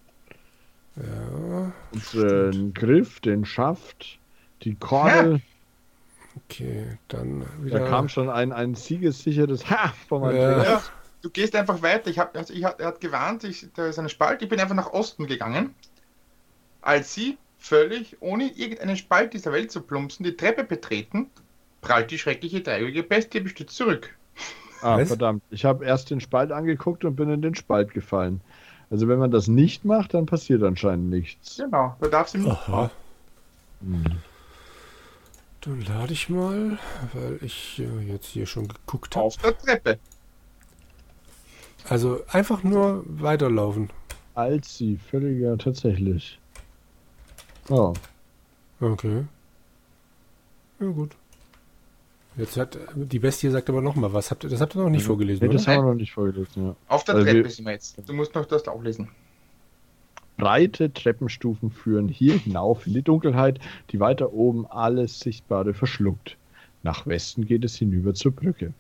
Ja, 0.97 1.73
unseren 1.93 2.73
Griff, 2.75 3.21
den 3.21 3.45
Schaft, 3.45 4.19
die 4.63 4.75
Kordel. 4.75 5.43
okay. 6.37 6.99
Dann 7.09 7.45
wieder. 7.63 7.81
Da 7.81 7.89
kam 7.89 8.09
schon 8.09 8.31
ein, 8.31 8.53
ein 8.53 8.75
siegessicheres 8.75 9.69
Ha 9.71 9.93
von 10.09 10.23
meinem 10.23 10.37
Ja. 10.37 10.63
Ja, 10.65 10.83
du 11.23 11.31
gehst 11.31 11.55
einfach 11.55 11.83
weiter. 11.83 12.09
Ich 12.11 12.19
hab, 12.19 12.37
also 12.37 12.55
ich 12.55 12.65
hab, 12.65 12.81
er 12.81 12.89
hat 12.89 13.01
gewarnt, 13.01 13.45
ich, 13.45 13.67
da 13.75 13.87
ist 13.87 13.99
eine 13.99 14.09
Spalt. 14.09 14.41
Ich 14.43 14.49
bin 14.49 14.59
einfach 14.59 14.75
nach 14.75 14.93
Osten 14.93 15.27
gegangen, 15.27 15.75
als 16.81 17.15
sie 17.15 17.37
völlig 17.59 18.17
ohne 18.21 18.49
irgendeinen 18.49 18.97
Spalt 18.97 19.35
dieser 19.35 19.53
Welt 19.53 19.71
zu 19.71 19.81
plumpsen 19.83 20.25
die 20.25 20.37
Treppe 20.37 20.65
betreten, 20.65 21.31
prallt 21.81 22.11
die 22.11 22.19
schreckliche 22.19 22.61
dreieugige 22.61 23.03
Bestie 23.03 23.41
bestürzt 23.41 23.77
zurück. 23.77 24.17
Ah, 24.81 24.99
Was? 24.99 25.09
verdammt. 25.09 25.43
Ich 25.51 25.65
habe 25.65 25.85
erst 25.85 26.11
den 26.11 26.21
Spalt 26.21 26.53
angeguckt 26.53 27.05
und 27.05 27.17
bin 27.17 27.31
in 27.31 27.43
den 27.43 27.55
Spalt 27.55 27.93
gefallen. 27.93 28.41
Also 28.91 29.09
wenn 29.09 29.19
man 29.19 29.31
das 29.31 29.49
nicht 29.49 29.85
macht, 29.85 30.15
dann 30.15 30.27
passiert 30.27 30.63
anscheinend 30.63 31.11
nichts. 31.11 31.57
Genau, 31.57 31.97
da 32.01 32.09
darf 32.09 32.29
sie 32.29 32.39
nicht. 32.39 32.51
Aha. 32.51 32.91
Hm. 33.81 34.05
Dann 35.61 35.81
lade 35.83 36.13
ich 36.13 36.29
mal, 36.29 36.79
weil 37.13 37.39
ich 37.43 37.81
äh, 37.81 38.13
jetzt 38.13 38.27
hier 38.27 38.47
schon 38.47 38.69
geguckt 38.69 39.17
habe. 39.17 39.27
Auf 39.27 39.37
der 39.37 39.59
Treppe. 39.59 39.99
Also 41.89 42.21
einfach 42.29 42.63
nur 42.63 43.05
weiterlaufen. 43.07 43.91
Als 44.35 44.79
sie, 44.79 44.99
völlig 45.11 45.41
ja, 45.41 45.57
tatsächlich. 45.57 46.39
Oh, 47.71 47.95
Okay. 48.81 49.25
Ja 50.81 50.87
gut. 50.87 51.11
Jetzt 52.37 52.57
hat 52.57 52.79
die 52.95 53.19
Bestie 53.19 53.51
sagt 53.51 53.69
aber 53.69 53.83
noch 53.83 53.97
mal 53.97 54.13
was. 54.13 54.31
Habt 54.31 54.45
ihr, 54.45 54.51
das 54.51 54.61
habt 54.61 54.77
ihr 54.77 54.83
noch 54.83 54.91
nicht 54.91 55.05
vorgelesen, 55.05 55.47
nee, 55.49 55.53
das 55.53 55.65
oder? 55.65 55.75
haben 55.77 55.85
wir 55.85 55.91
noch 55.91 55.99
nicht 55.99 56.13
vorgelesen, 56.13 56.67
ja. 56.67 56.77
Auf 56.87 57.03
der 57.03 57.17
Also 57.17 57.27
Treppe 57.27 57.43
wir- 57.45 57.51
sind 57.51 57.65
wir 57.65 57.73
jetzt. 57.73 57.97
Du 58.09 58.13
musst 58.13 58.35
noch 58.37 58.47
das 58.47 58.69
auch 58.69 58.81
lesen. 58.83 59.09
Breite 60.37 60.93
Treppenstufen 60.93 61.73
führen 61.73 62.07
hier 62.09 62.39
hinauf 62.39 62.87
in 62.87 62.95
die 62.95 63.03
Dunkelheit, 63.03 63.59
die 63.91 63.99
weiter 63.99 64.33
oben 64.33 64.67
alles 64.67 65.19
Sichtbare 65.19 65.75
verschluckt. 65.75 66.37
Nach 66.85 67.09
Westen 67.09 67.45
geht 67.45 67.65
es 67.65 67.75
hinüber 67.75 68.15
zur 68.15 68.31
Brücke. 68.31 68.73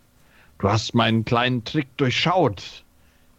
Du 0.60 0.68
hast 0.68 0.94
meinen 0.94 1.24
kleinen 1.24 1.64
Trick 1.64 1.88
durchschaut. 1.96 2.84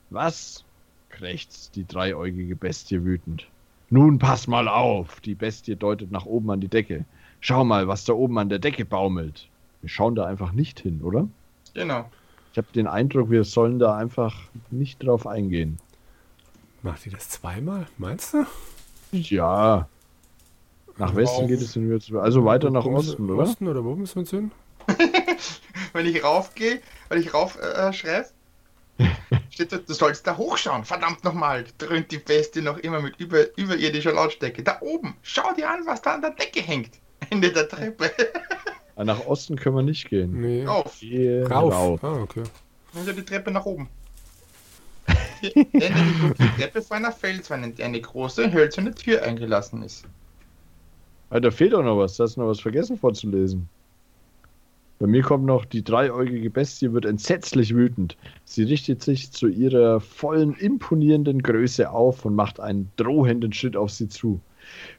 Was? 0.09 0.65
krächzt 1.09 1.75
die 1.75 1.85
dreieugige 1.87 2.55
Bestie 2.57 3.03
wütend. 3.03 3.47
Nun 3.89 4.19
pass 4.19 4.47
mal 4.47 4.67
auf! 4.67 5.19
Die 5.21 5.35
Bestie 5.35 5.75
deutet 5.75 6.11
nach 6.11 6.25
oben 6.25 6.51
an 6.51 6.61
die 6.61 6.67
Decke. 6.67 7.05
Schau 7.39 7.63
mal, 7.63 7.87
was 7.87 8.05
da 8.05 8.13
oben 8.13 8.37
an 8.37 8.49
der 8.49 8.59
Decke 8.59 8.85
baumelt. 8.85 9.47
Wir 9.81 9.89
schauen 9.89 10.15
da 10.15 10.25
einfach 10.25 10.51
nicht 10.51 10.79
hin, 10.79 11.01
oder? 11.01 11.27
Genau. 11.73 12.09
Ich 12.51 12.57
habe 12.57 12.67
den 12.73 12.87
Eindruck, 12.87 13.29
wir 13.29 13.43
sollen 13.43 13.79
da 13.79 13.95
einfach 13.95 14.35
nicht 14.71 15.03
drauf 15.03 15.25
eingehen. 15.25 15.79
Macht 16.81 17.05
ihr 17.05 17.11
das 17.11 17.29
zweimal? 17.29 17.87
Meinst 17.97 18.33
du? 18.33 18.45
Ja. 19.11 19.87
Nach 20.97 21.15
Westen 21.15 21.47
geht 21.47 21.61
es 21.61 21.73
hinüber 21.73 21.99
zu. 21.99 22.19
Also 22.19 22.45
weiter 22.45 22.69
nach 22.69 22.85
Osten, 22.85 23.29
oder? 23.29 23.43
Osten 23.43 23.67
oder 23.67 23.83
wo 23.83 23.95
müssen 23.95 24.15
wir 24.15 24.19
uns 24.21 24.29
hin? 24.29 24.51
Wenn 25.93 26.05
ich 26.05 26.23
raufgehe, 26.23 26.81
weil 27.07 27.19
ich 27.19 27.33
rauf 27.33 27.57
äh, 27.59 27.91
schreibe, 27.93 28.27
steht 29.59 29.73
da, 29.73 29.77
du 29.77 29.93
sollst 29.93 30.25
da 30.25 30.37
hochschauen. 30.37 30.85
Verdammt 30.85 31.23
nochmal, 31.25 31.65
dröhnt 31.77 32.11
die 32.11 32.17
Bestie 32.17 32.61
noch 32.61 32.77
immer 32.77 33.01
mit 33.01 33.19
über, 33.19 33.45
überirdischer 33.57 34.13
Lautstärke. 34.13 34.63
Da 34.63 34.77
oben, 34.79 35.15
schau 35.21 35.53
dir 35.53 35.69
an, 35.69 35.85
was 35.85 36.01
da 36.01 36.13
an 36.13 36.21
der 36.21 36.31
Decke 36.31 36.61
hängt. 36.61 36.91
Ende 37.29 37.51
der 37.51 37.67
Treppe. 37.67 38.09
Ah, 38.95 39.03
Nach 39.03 39.25
Osten 39.27 39.57
können 39.57 39.75
wir 39.75 39.81
nicht 39.83 40.07
gehen. 40.09 40.39
Nee. 40.39 40.65
Rauf. 40.65 40.97
Geh 41.01 41.43
Rauf. 41.43 41.73
rauf. 41.73 42.03
Ah, 42.03 42.21
okay. 42.21 42.43
Also 42.95 43.11
die 43.11 43.23
Treppe 43.23 43.51
nach 43.51 43.65
oben. 43.65 43.89
Endet 45.41 46.39
die 46.39 46.49
Treppe 46.57 46.81
vor 46.81 46.97
einer 46.97 47.11
Felswand, 47.11 47.65
in 47.65 47.75
der 47.75 47.85
eine 47.87 47.99
große 47.99 48.51
hölzerne 48.51 48.93
Tür 48.93 49.23
eingelassen 49.23 49.83
ist. 49.83 50.05
Ah, 51.29 51.39
da 51.39 51.51
fehlt 51.51 51.73
auch 51.75 51.83
noch 51.83 51.97
was. 51.97 52.15
Da 52.17 52.23
hast 52.23 52.37
du 52.37 52.41
noch 52.41 52.47
was 52.47 52.59
vergessen 52.61 52.97
vorzulesen. 52.97 53.67
Bei 54.99 55.07
mir 55.07 55.21
kommt 55.23 55.45
noch, 55.45 55.63
die 55.63 55.83
dreieugige 55.83 56.49
Bestie 56.49 56.91
wird 56.91 57.05
entsetzlich 57.05 57.73
wütend. 57.73 58.17
Sie 58.43 58.63
richtet 58.63 59.01
sich 59.01 59.31
zu 59.31 59.47
ihrer 59.47 60.01
vollen, 60.01 60.53
imponierenden 60.55 61.41
Größe 61.41 61.89
auf 61.89 62.25
und 62.25 62.35
macht 62.35 62.59
einen 62.59 62.91
drohenden 62.97 63.53
Schritt 63.53 63.77
auf 63.77 63.91
sie 63.91 64.09
zu. 64.09 64.41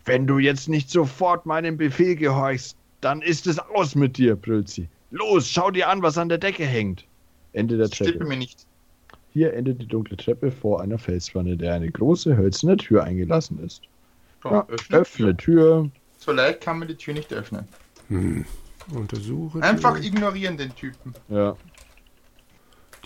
Wenn 0.07 0.27
du 0.27 0.39
jetzt 0.39 0.69
nicht 0.71 0.91
sofort 0.91 1.45
meinem 1.47 1.77
Befehl 1.77 2.17
gehorchst, 2.17 2.77
Dann 3.03 3.23
ist 3.23 3.47
es 3.47 3.59
aus 3.59 3.95
mit 3.95 4.19
dir, 4.19 4.37
brüllt 4.37 4.69
sie. 4.69 4.87
Los, 5.11 5.49
schau 5.49 5.71
dir 5.71 5.89
an, 5.89 6.03
was 6.03 6.19
an 6.19 6.29
der 6.29 6.37
Decke 6.37 6.65
hängt. 6.67 7.05
Ende 7.55 7.79
der 7.79 7.89
Treppe. 7.89 8.25
mir 8.27 8.37
nicht. 8.37 8.67
Hier 9.33 9.55
endet 9.55 9.81
die 9.81 9.87
dunkle 9.87 10.17
Treppe 10.19 10.51
vor 10.51 10.83
einer 10.83 10.99
Felswanne, 10.99 11.57
der 11.57 11.75
eine 11.75 11.91
große 11.91 12.37
hölzerne 12.37 12.77
Tür 12.77 13.05
eingelassen 13.05 13.59
ist. 13.65 13.83
So, 14.43 14.51
Ja, 14.51 14.67
öffne. 14.69 14.97
öffne 14.99 15.37
Tür. 15.37 15.91
So 16.19 16.33
leicht 16.33 16.61
kann 16.61 16.79
man 16.79 16.89
die 16.89 16.95
Tür 16.95 17.15
nicht 17.15 17.33
öffnen. 17.33 17.67
Hm. 18.09 18.45
Untersuche. 18.92 19.62
Einfach 19.62 19.98
die, 19.98 20.09
ignorieren 20.09 20.57
den 20.57 20.74
Typen. 20.74 21.14
Ja. 21.29 21.57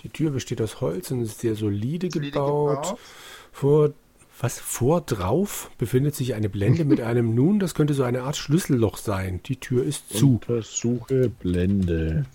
die 0.03 0.09
Tür 0.09 0.31
besteht 0.31 0.61
aus 0.61 0.81
Holz 0.81 1.11
und 1.11 1.21
ist 1.21 1.39
sehr 1.39 1.55
solide, 1.55 2.09
Solide 2.11 2.31
gebaut. 2.31 2.83
gebaut. 2.83 2.99
Vor 3.51 3.93
was 4.39 4.59
vor 4.59 5.01
drauf 5.01 5.71
befindet 5.77 6.13
sich 6.13 6.33
eine 6.33 6.49
Blende 6.49 6.83
mit 6.83 6.99
einem 6.99 7.33
nun, 7.35 7.59
das 7.59 7.73
könnte 7.73 7.93
so 7.93 8.03
eine 8.03 8.23
Art 8.23 8.35
Schlüsselloch 8.35 8.97
sein. 8.97 9.39
Die 9.45 9.55
Tür 9.57 9.83
ist 9.83 10.09
zu. 10.09 10.33
Untersuche 10.33 11.29
Blende. 11.29 12.25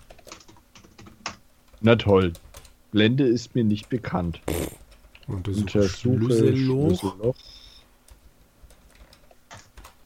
Na 1.82 1.96
toll. 1.96 2.32
Blende 2.90 3.24
ist 3.26 3.54
mir 3.54 3.64
nicht 3.64 3.88
bekannt. 3.88 4.40
Untersuche 5.26 5.60
Untersuche 5.60 5.88
Schlüsselloch. 5.88 6.98
Schlüsselloch. 7.00 7.36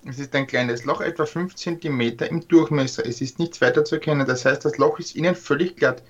Es 0.07 0.19
ist 0.19 0.35
ein 0.35 0.47
kleines 0.47 0.85
Loch, 0.85 1.01
etwa 1.01 1.25
5 1.25 1.55
cm 1.55 2.01
im 2.01 2.47
Durchmesser. 2.47 3.07
Es 3.07 3.21
ist 3.21 3.39
nichts 3.39 3.61
weiter 3.61 3.85
zu 3.85 3.97
erkennen. 3.97 4.27
Das 4.27 4.45
heißt, 4.45 4.65
das 4.65 4.77
Loch 4.77 4.99
ist 4.99 5.17
innen 5.17 5.35
völlig 5.35 5.77
glatt. 5.77 6.03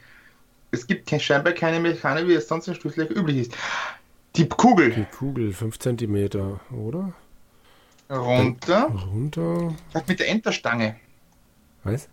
Es 0.72 0.86
gibt 0.86 1.08
kein, 1.08 1.20
scheinbar 1.20 1.52
keine 1.52 1.78
Mechanik, 1.78 2.26
wie 2.26 2.34
es 2.34 2.48
sonst 2.48 2.66
in 2.66 2.74
Schlüsselloch 2.74 3.10
üblich 3.10 3.36
ist. 3.36 3.52
Die 4.34 4.48
Kugel 4.48 4.90
Die 4.90 5.04
Kugel 5.04 5.52
5 5.52 5.78
cm, 5.78 6.58
oder? 6.72 7.12
runter. 8.10 8.84
Runter. 8.86 9.74
Vielleicht 9.90 10.08
mit 10.08 10.20
der 10.20 10.28
Enterstange. 10.28 10.96
Was? 11.84 12.08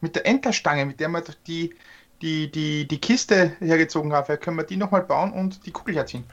Mit 0.00 0.14
der 0.14 0.26
Enterstange, 0.26 0.84
mit 0.86 1.00
der 1.00 1.08
man 1.08 1.24
doch 1.24 1.34
die, 1.46 1.74
die, 2.20 2.50
die, 2.50 2.86
die 2.86 2.98
Kiste 2.98 3.56
hergezogen 3.60 4.12
hat. 4.12 4.26
Vielleicht 4.26 4.42
können 4.42 4.56
wir 4.58 4.64
die 4.64 4.76
nochmal 4.76 5.02
bauen 5.02 5.32
und 5.32 5.64
die 5.66 5.70
Kugel 5.70 5.94
herziehen. 5.94 6.24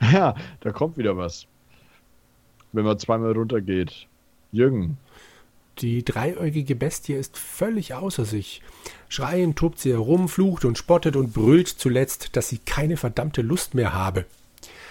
Ja, 0.00 0.34
da 0.60 0.72
kommt 0.72 0.96
wieder 0.96 1.16
was. 1.16 1.46
Wenn 2.74 2.84
man 2.84 2.98
zweimal 2.98 3.32
runtergeht. 3.32 4.08
Jürgen. 4.50 4.98
Die 5.78 6.04
dreieugige 6.04 6.74
Bestie 6.74 7.14
ist 7.14 7.38
völlig 7.38 7.94
außer 7.94 8.24
sich. 8.24 8.62
Schreiend 9.08 9.56
tobt 9.56 9.78
sie 9.78 9.92
herum, 9.92 10.28
flucht 10.28 10.64
und 10.64 10.76
spottet 10.76 11.14
und 11.14 11.32
brüllt 11.32 11.68
zuletzt, 11.68 12.36
dass 12.36 12.48
sie 12.48 12.58
keine 12.58 12.96
verdammte 12.96 13.42
Lust 13.42 13.74
mehr 13.74 13.92
habe. 13.92 14.26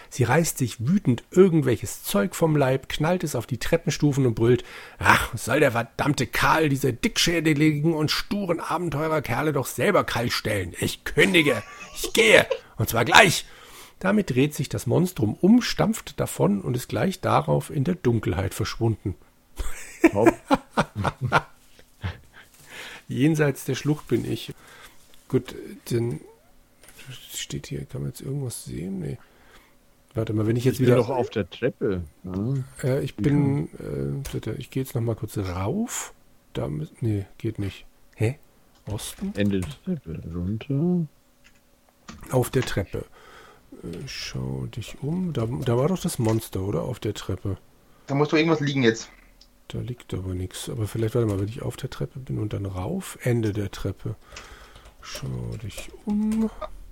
Sie 0.10 0.24
reißt 0.24 0.58
sich 0.58 0.88
wütend 0.88 1.24
irgendwelches 1.32 2.04
Zeug 2.04 2.36
vom 2.36 2.56
Leib, 2.56 2.88
knallt 2.88 3.26
es 3.26 3.36
auf 3.36 3.48
die 3.48 3.58
Treppenstufen 3.58 4.26
und 4.26 4.36
brüllt, 4.36 4.63
ach, 4.98 5.36
soll 5.36 5.60
der 5.60 5.72
verdammte 5.72 6.28
Karl 6.28 6.69
diese 6.69 6.93
dickschädeligen 6.93 7.93
und 7.93 8.12
sturen 8.12 8.62
Abenteurerkerle 8.62 9.52
doch 9.52 9.65
selber 9.65 10.06
kalt 10.06 10.32
stellen. 10.32 10.74
Ich 10.80 11.04
kündige, 11.04 11.63
ich 11.96 12.13
gehe, 12.13 12.46
und 12.78 12.88
zwar 12.88 13.04
gleich. 13.04 13.46
Damit 14.04 14.30
dreht 14.32 14.54
sich 14.54 14.68
das 14.68 14.86
Monstrum 14.86 15.38
um, 15.39 15.62
stampft 15.62 16.20
davon 16.20 16.60
und 16.60 16.76
ist 16.76 16.89
gleich 16.89 17.22
darauf 17.22 17.70
in 17.70 17.86
der 17.86 17.96
Dunkelheit 17.96 18.54
verschwunden. 18.54 19.16
Jenseits 23.08 23.63
der 23.63 23.76
Schlucht 23.76 24.08
bin 24.10 24.30
ich. 24.30 24.54
Gut, 25.30 25.56
denn 25.89 26.20
steht 27.34 27.68
hier, 27.68 27.86
kann 27.86 28.02
man 28.02 28.12
jetzt 28.12 28.20
irgendwas 28.22 28.66
sehen? 28.66 29.00
Nee. 29.00 29.18
Warte 30.13 30.34
mal, 30.34 30.46
wenn 30.48 30.58
ich 30.58 30.66
jetzt 30.66 30.74
Ich 30.76 30.80
bin 30.80 30.88
wieder. 30.88 30.98
doch 30.98 31.10
auf 31.10 31.30
der 31.30 31.50
Treppe. 31.50 32.04
Ja. 32.26 32.54
äh, 32.84 33.04
ich 33.04 33.16
bin. 33.16 33.70
Äh, 33.80 34.34
warte, 34.34 34.52
ich 34.60 34.70
gehe 34.70 34.84
jetzt 34.84 34.96
noch 34.96 35.02
mal 35.02 35.16
kurz 35.16 35.38
rauf. 35.38 36.13
Da 36.52 36.70
Nee, 37.00 37.26
geht 37.38 37.58
nicht. 37.58 37.86
Hä? 38.16 38.38
Osten? 38.86 39.32
Ende 39.36 39.62
der 39.62 39.70
Treppe. 39.86 40.22
Runter. 40.36 41.08
Auf 42.32 42.50
der 42.50 42.63
Treppe. 42.63 43.06
Äh, 43.84 44.08
schau 44.08 44.68
dich 44.76 44.98
um. 45.02 45.34
Da, 45.34 45.48
da 45.48 45.78
war 45.78 45.88
doch 45.88 46.00
das 46.00 46.20
Monster, 46.20 46.62
oder? 46.62 46.84
Auf 46.84 47.00
der 47.00 47.14
Treppe. 47.14 47.58
Da 48.08 48.16
muss 48.16 48.30
doch 48.30 48.38
irgendwas 48.38 48.60
liegen 48.60 48.84
jetzt. 48.84 49.10
Da 49.70 49.80
liegt 49.80 50.14
aber 50.14 50.34
nichts. 50.34 50.70
Aber 50.70 50.88
vielleicht, 50.88 51.16
warte 51.16 51.28
mal, 51.28 51.40
wenn 51.40 51.48
ich 51.48 51.62
auf 51.62 51.78
der 51.78 51.90
Treppe 51.90 52.20
bin 52.20 52.40
und 52.40 52.54
dann 52.54 52.66
rauf, 52.66 53.18
Ende 53.22 53.54
der 53.54 53.72
Treppe. 53.72 54.16
Schau 55.02 55.58
dich 55.62 55.90
um. 56.06 56.50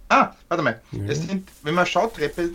Ah, 0.09 0.33
warte 0.49 0.63
mal. 0.63 0.81
Ja. 0.91 1.05
Es 1.05 1.21
sind, 1.21 1.49
wenn 1.63 1.75
man 1.75 1.85
Schautreppe 1.85 2.51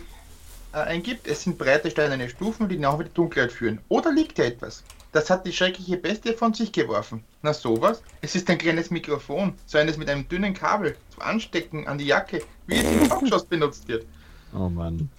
äh, 0.73 0.77
eingibt, 0.77 1.27
es 1.27 1.43
sind 1.43 1.57
breite 1.57 1.89
steinerne 1.89 2.29
Stufen, 2.29 2.69
die 2.69 2.77
nach 2.77 3.01
die 3.01 3.09
Dunkelheit 3.13 3.51
führen. 3.51 3.79
Oder 3.89 4.11
liegt 4.11 4.37
da 4.37 4.43
etwas? 4.43 4.83
Das 5.11 5.29
hat 5.29 5.45
die 5.45 5.53
schreckliche 5.53 5.97
Bestie 5.97 6.33
von 6.33 6.53
sich 6.53 6.71
geworfen. 6.71 7.23
Na 7.41 7.53
sowas? 7.53 8.03
Es 8.21 8.35
ist 8.35 8.49
ein 8.49 8.57
kleines 8.57 8.91
Mikrofon, 8.91 9.53
so 9.65 9.77
eines 9.77 9.97
mit 9.97 10.09
einem 10.09 10.27
dünnen 10.27 10.53
Kabel 10.53 10.95
zum 11.09 11.23
Anstecken 11.23 11.87
an 11.87 11.97
die 11.97 12.05
Jacke, 12.05 12.43
wie 12.67 12.75
es 12.75 12.83
im 12.83 13.09
Talkshows 13.09 13.45
benutzt 13.45 13.87
wird. 13.87 14.05
Oh 14.53 14.69
Mann. 14.69 15.09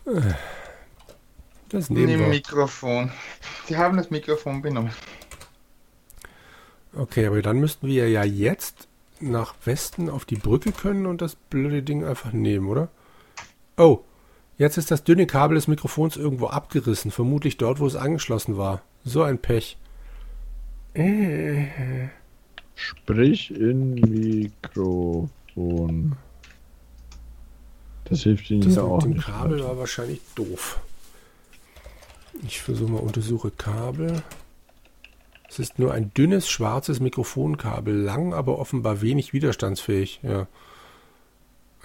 Das 1.69 1.91
nehmen 1.91 2.07
Nimm 2.07 2.21
wir. 2.21 2.29
Mikrofon. 2.29 3.13
Die 3.69 3.77
haben 3.77 3.97
das 3.97 4.11
Mikrofon 4.11 4.63
benommen. 4.63 4.93
Okay, 6.95 7.27
aber 7.27 7.43
dann 7.43 7.61
müssten 7.61 7.87
wir 7.87 8.09
ja 8.09 8.25
jetzt 8.25 8.89
nach 9.21 9.55
Westen 9.65 10.09
auf 10.09 10.25
die 10.25 10.37
Brücke 10.37 10.73
können 10.73 11.05
und 11.07 11.21
das 11.21 11.35
blöde 11.35 11.83
Ding 11.83 12.05
einfach 12.05 12.33
nehmen, 12.33 12.69
oder? 12.69 12.89
Oh, 13.77 14.01
jetzt 14.57 14.79
ist 14.79 14.91
das 14.91 15.05
dünne 15.05 15.27
Kabel 15.27 15.57
des 15.57 15.69
Mikrofons 15.69 16.17
irgendwo 16.17 16.47
abgerissen, 16.47 17.11
vermutlich 17.11 17.59
dort, 17.59 17.81
wo 17.81 17.87
es 17.87 17.97
angeschlossen 17.97 18.57
war. 18.57 18.83
So 19.05 19.23
ein 19.23 19.39
Pech. 19.39 19.77
Sprich 22.75 23.51
in 23.51 23.95
Mikrofon. 23.95 25.29
Das 28.09 28.23
hilft 28.23 28.51
Ihnen 28.51 28.63
Das 28.63 28.77
ja 28.77 28.83
mit 28.83 28.91
auch 28.91 29.03
dem 29.03 29.11
nicht. 29.13 29.27
Kabel 29.27 29.59
weiter. 29.59 29.69
war 29.69 29.79
wahrscheinlich 29.79 30.21
doof. 30.35 30.79
Ich 32.47 32.61
versuche 32.63 32.91
mal, 32.93 32.99
untersuche 33.01 33.51
Kabel. 33.51 34.23
Es 35.49 35.59
ist 35.59 35.79
nur 35.79 35.93
ein 35.93 36.13
dünnes 36.15 36.49
schwarzes 36.49 37.01
Mikrofonkabel, 37.01 37.95
lang, 37.95 38.35
aber 38.35 38.59
offenbar 38.59 39.01
wenig 39.01 39.33
widerstandsfähig. 39.33 40.21
Ja. 40.23 40.47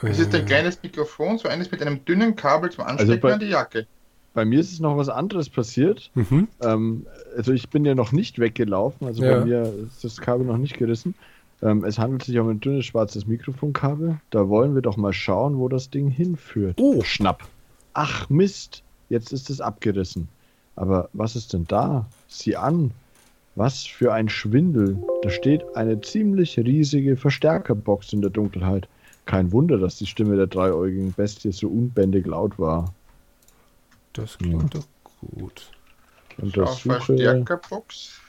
Es 0.01 0.19
ist 0.19 0.33
Äh, 0.33 0.39
ein 0.39 0.45
kleines 0.45 0.83
Mikrofon, 0.83 1.37
so 1.37 1.47
eines 1.47 1.71
mit 1.71 1.81
einem 1.81 2.03
dünnen 2.03 2.35
Kabel 2.35 2.69
zum 2.71 2.83
Anstecken 2.83 3.21
bei- 3.21 3.33
an 3.33 3.39
die 3.39 3.47
Jacke. 3.47 3.87
Bei 4.33 4.43
mir 4.45 4.59
ist 4.59 4.73
es 4.73 4.79
noch 4.79 4.97
was 4.97 5.09
anderes 5.09 5.47
passiert. 5.49 6.09
Mhm. 6.15 6.47
Ähm, 6.61 7.05
also 7.37 7.53
ich 7.53 7.69
bin 7.69 7.85
ja 7.85 7.95
noch 7.95 8.11
nicht 8.11 8.39
weggelaufen, 8.39 9.07
also 9.07 9.23
Ja. 9.23 9.39
bei 9.39 9.45
mir 9.45 9.73
ist 9.87 10.03
das 10.03 10.17
Kabel 10.19 10.45
noch 10.45 10.57
nicht 10.57 10.77
gerissen. 10.77 11.15
Ähm, 11.61 11.83
es 11.83 11.99
handelt 11.99 12.23
sich 12.23 12.37
um 12.39 12.49
ein 12.49 12.59
dünnes 12.59 12.85
schwarzes 12.85 13.27
Mikrofonkabel. 13.27 14.19
Da 14.29 14.49
wollen 14.49 14.75
wir 14.75 14.81
doch 14.81 14.97
mal 14.97 15.13
schauen, 15.13 15.57
wo 15.57 15.69
das 15.69 15.89
Ding 15.89 16.09
hinführt. 16.09 16.77
Oh. 16.79 17.01
Schnapp. 17.03 17.47
Ach 17.93 18.29
Mist, 18.29 18.83
jetzt 19.09 19.31
ist 19.31 19.49
es 19.49 19.61
abgerissen. 19.61 20.27
Aber 20.75 21.09
was 21.13 21.35
ist 21.35 21.53
denn 21.53 21.65
da? 21.65 22.07
Sieh 22.27 22.55
an. 22.55 22.91
Was 23.55 23.85
für 23.85 24.11
ein 24.11 24.29
Schwindel. 24.29 24.97
Da 25.21 25.29
steht 25.29 25.63
eine 25.75 26.01
ziemlich 26.01 26.57
riesige 26.57 27.15
Verstärkerbox 27.15 28.11
in 28.13 28.21
der 28.21 28.31
Dunkelheit. 28.31 28.87
Kein 29.25 29.51
Wunder, 29.51 29.77
dass 29.77 29.97
die 29.97 30.07
Stimme 30.07 30.35
der 30.35 30.47
dreiäugigen 30.47 31.13
Bestie 31.13 31.51
so 31.51 31.67
unbändig 31.67 32.25
laut 32.25 32.57
war. 32.57 32.93
Das 34.13 34.37
klingt 34.37 34.75
doch 34.75 34.87
gut. 35.35 35.71
Schau, 36.35 36.43
Untersuche. 36.45 37.01
Verstärkerbox. 37.01 38.19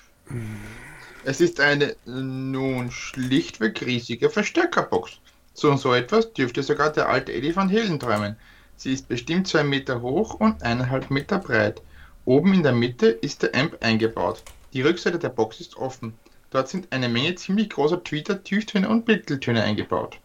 Es 1.25 1.41
ist 1.41 1.61
eine 1.61 1.97
nun 2.05 2.91
schlichtweg 2.91 3.85
riesige 3.85 4.31
Verstärkerbox. 4.31 5.21
So 5.55 5.71
und 5.71 5.79
so 5.79 5.95
etwas 5.95 6.33
dürfte 6.33 6.63
sogar 6.63 6.93
der 6.93 7.09
alte 7.09 7.33
Eddie 7.33 7.55
van 7.55 7.71
Halen 7.71 8.01
träumen. 8.01 8.37
Sie 8.77 8.93
ist 8.93 9.09
bestimmt 9.09 9.47
zwei 9.47 9.63
Meter 9.65 10.03
hoch 10.03 10.35
und 10.35 10.63
eineinhalb 10.63 11.11
Meter 11.11 11.39
breit. 11.39 11.81
Oben 12.25 12.55
in 12.55 12.63
der 12.63 12.73
Mitte 12.73 13.09
ist 13.09 13.43
der 13.43 13.55
Amp 13.55 13.79
eingebaut. 13.81 14.43
Die 14.73 14.83
Rückseite 14.83 15.19
der 15.19 15.29
Box 15.29 15.61
ist 15.61 15.77
offen. 15.77 16.15
Dort 16.51 16.69
sind 16.69 16.93
eine 16.93 17.09
Menge 17.09 17.35
ziemlich 17.37 17.71
großer 17.71 18.03
Tweeter, 18.03 18.43
Tieftöne 18.43 18.89
und 18.89 19.07
Mitteltöne 19.07 19.63
eingebaut. 19.63 20.19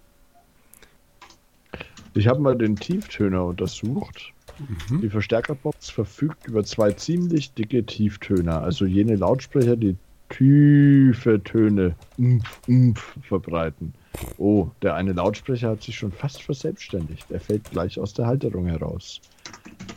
Ich 2.14 2.28
habe 2.28 2.40
mal 2.40 2.58
den 2.58 2.76
Tieftöner 2.76 3.46
untersucht. 3.46 4.34
Mhm. 4.60 5.02
Die 5.02 5.10
Verstärkerbox 5.10 5.90
verfügt 5.90 6.48
über 6.48 6.64
zwei 6.64 6.92
ziemlich 6.92 7.54
dicke 7.54 7.86
Tieftöner, 7.86 8.62
also 8.62 8.86
jene 8.86 9.16
Lautsprecher, 9.16 9.76
die 9.76 9.96
tiefe 10.30 11.42
Töne 11.44 11.96
umf, 12.18 12.62
umf, 12.68 13.18
verbreiten. 13.22 13.94
Oh, 14.38 14.70
der 14.82 14.96
eine 14.96 15.14
Lautsprecher 15.14 15.70
hat 15.70 15.84
sich 15.84 15.96
schon 15.96 16.12
fast 16.12 16.42
verselbstständigt. 16.42 17.30
Er 17.32 17.40
fällt 17.40 17.70
gleich 17.72 18.00
aus 18.00 18.14
der 18.14 18.28
Halterung 18.28 18.68
heraus. 18.68 19.22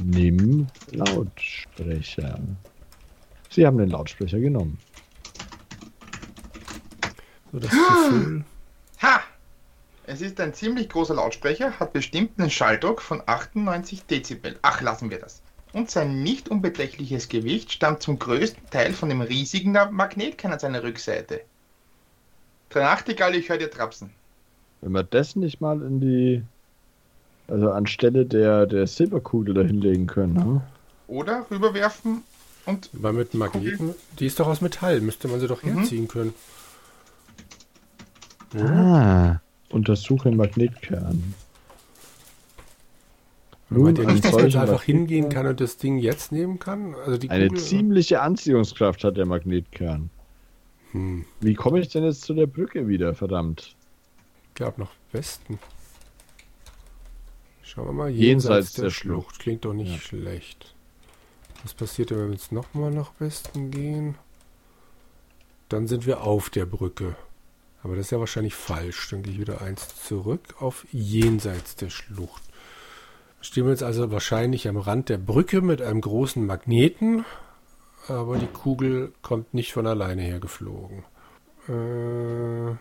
Nimm 0.02 0.66
Lautsprecher. 0.92 2.38
Sie 3.50 3.66
haben 3.66 3.78
den 3.78 3.90
Lautsprecher 3.90 4.40
genommen. 4.40 4.78
So 7.52 7.58
das 7.58 7.70
Gefühl. 7.70 8.44
Es 10.04 10.20
ist 10.20 10.40
ein 10.40 10.52
ziemlich 10.52 10.88
großer 10.88 11.14
Lautsprecher, 11.14 11.78
hat 11.78 11.92
bestimmt 11.92 12.38
einen 12.38 12.50
Schalldruck 12.50 13.00
von 13.02 13.22
98 13.24 14.04
Dezibel. 14.06 14.58
Ach, 14.62 14.80
lassen 14.80 15.10
wir 15.10 15.18
das. 15.20 15.42
und 15.72 15.90
sein 15.90 16.22
nicht 16.22 16.50
unbeträchtliches 16.50 17.28
Gewicht 17.30 17.72
stammt 17.72 18.02
zum 18.02 18.18
größten 18.18 18.68
Teil 18.70 18.92
von 18.92 19.08
dem 19.08 19.22
riesigen 19.22 19.72
Magnetkern 19.72 20.52
an 20.52 20.58
seiner 20.58 20.82
Rückseite. 20.82 21.40
Der 22.74 22.82
Nachtigall, 22.82 23.34
ich 23.34 23.48
höre 23.48 23.56
dir 23.58 23.70
trapsen. 23.70 24.10
Wenn 24.82 24.92
wir 24.92 25.02
das 25.02 25.34
nicht 25.36 25.60
mal 25.62 25.80
in 25.80 26.00
die, 26.00 26.42
also 27.48 27.70
anstelle 27.70 28.26
der, 28.26 28.66
der 28.66 28.86
Silberkugel 28.86 29.54
da 29.54 29.62
hinlegen 29.62 30.06
können, 30.06 30.34
ne? 30.34 30.60
Oder 31.06 31.46
rüberwerfen 31.50 32.22
und. 32.66 32.90
Weil 32.92 33.12
mit 33.14 33.32
Magneten, 33.34 33.94
die 34.18 34.26
ist 34.26 34.40
doch 34.40 34.48
aus 34.48 34.60
Metall, 34.60 35.00
müsste 35.00 35.28
man 35.28 35.40
sie 35.40 35.46
doch 35.46 35.62
Mhm. 35.62 35.78
herziehen 35.78 36.08
können. 36.08 36.34
Ah. 38.58 39.36
Untersuche 39.72 40.30
Magnetkern. 40.30 41.34
Ihr 43.70 44.08
an 44.08 44.14
nicht, 44.14 44.24
dass 44.24 44.32
man 44.32 44.40
solchen 44.42 44.46
jetzt 44.46 44.56
einfach 44.56 44.82
hingehen 44.82 45.28
kann 45.30 45.46
und 45.46 45.60
das 45.60 45.78
Ding 45.78 45.98
jetzt 45.98 46.30
nehmen 46.30 46.58
kann? 46.58 46.94
Also 46.94 47.16
die 47.16 47.30
Eine 47.30 47.48
Kugel, 47.48 47.62
ziemliche 47.62 48.20
Anziehungskraft 48.20 49.02
hat 49.04 49.16
der 49.16 49.24
Magnetkern. 49.26 50.10
Hm, 50.92 51.24
Wie 51.40 51.54
komme 51.54 51.80
ich 51.80 51.88
denn 51.88 52.04
jetzt 52.04 52.22
zu 52.22 52.34
der 52.34 52.46
Brücke 52.46 52.86
wieder, 52.88 53.14
verdammt? 53.14 53.74
gab 54.54 54.76
noch 54.76 54.90
Westen. 55.12 55.58
Schauen 57.62 57.86
wir 57.86 57.92
mal, 57.92 58.10
Jenseits 58.10 58.26
jenseits, 58.26 58.72
der, 58.74 58.84
der 58.84 58.90
Schlucht. 58.90 59.24
Schlucht. 59.28 59.38
Klingt 59.40 59.64
doch 59.64 59.72
nicht 59.72 59.92
Ja. 59.92 59.98
schlecht. 59.98 60.74
Was 61.62 61.72
passiert, 61.72 62.10
denn, 62.10 62.18
wenn 62.18 62.26
wir 62.26 62.32
jetzt 62.34 62.52
nochmal 62.52 62.90
nach 62.90 63.12
Westen 63.18 63.70
gehen? 63.70 64.16
Dann 65.70 65.86
sind 65.88 66.04
wir 66.06 66.22
auf 66.22 66.50
der 66.50 66.66
Brücke. 66.66 67.16
Aber 67.82 67.96
das 67.96 68.06
ist 68.06 68.10
ja 68.12 68.20
wahrscheinlich 68.20 68.54
falsch. 68.54 69.10
Dann 69.10 69.22
gehe 69.22 69.34
ich 69.34 69.40
wieder 69.40 69.60
eins 69.60 69.88
zurück 70.04 70.54
auf 70.60 70.86
jenseits 70.92 71.76
der 71.76 71.90
Schlucht. 71.90 72.42
Stehen 73.40 73.64
wir 73.64 73.72
jetzt 73.72 73.82
also 73.82 74.10
wahrscheinlich 74.12 74.68
am 74.68 74.76
Rand 74.76 75.08
der 75.08 75.18
Brücke 75.18 75.62
mit 75.62 75.82
einem 75.82 76.00
großen 76.00 76.46
Magneten, 76.46 77.24
aber 78.06 78.38
die 78.38 78.46
Kugel 78.46 79.12
kommt 79.22 79.52
nicht 79.52 79.72
von 79.72 79.86
alleine 79.86 80.22
hergeflogen. 80.22 81.04
Äh, 81.68 82.76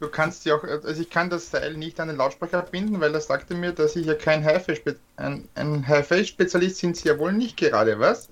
Du 0.00 0.08
kannst 0.08 0.46
ja 0.46 0.54
auch, 0.56 0.64
also 0.64 1.02
ich 1.02 1.10
kann 1.10 1.28
das 1.28 1.50
Seil 1.50 1.76
nicht 1.76 2.00
an 2.00 2.08
den 2.08 2.16
Lautsprecher 2.16 2.62
binden, 2.62 3.00
weil 3.00 3.12
er 3.14 3.20
sagte 3.20 3.54
mir, 3.54 3.72
dass 3.72 3.96
ich 3.96 4.06
ja 4.06 4.14
kein 4.14 4.42
HiFi-Spe 4.42 4.98
ein, 5.16 5.46
ein 5.54 5.86
HiFi-Spezialist 5.86 6.78
sind 6.78 6.96
sie 6.96 7.08
ja 7.08 7.18
wohl 7.18 7.34
nicht 7.34 7.58
gerade, 7.58 7.98
was? 8.00 8.30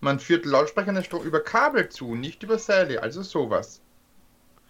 Man 0.00 0.18
führt 0.18 0.44
Lautsprecher 0.44 0.92
über 1.22 1.40
Kabel 1.40 1.88
zu, 1.88 2.16
nicht 2.16 2.42
über 2.42 2.58
Seile, 2.58 3.00
also 3.00 3.22
sowas. 3.22 3.80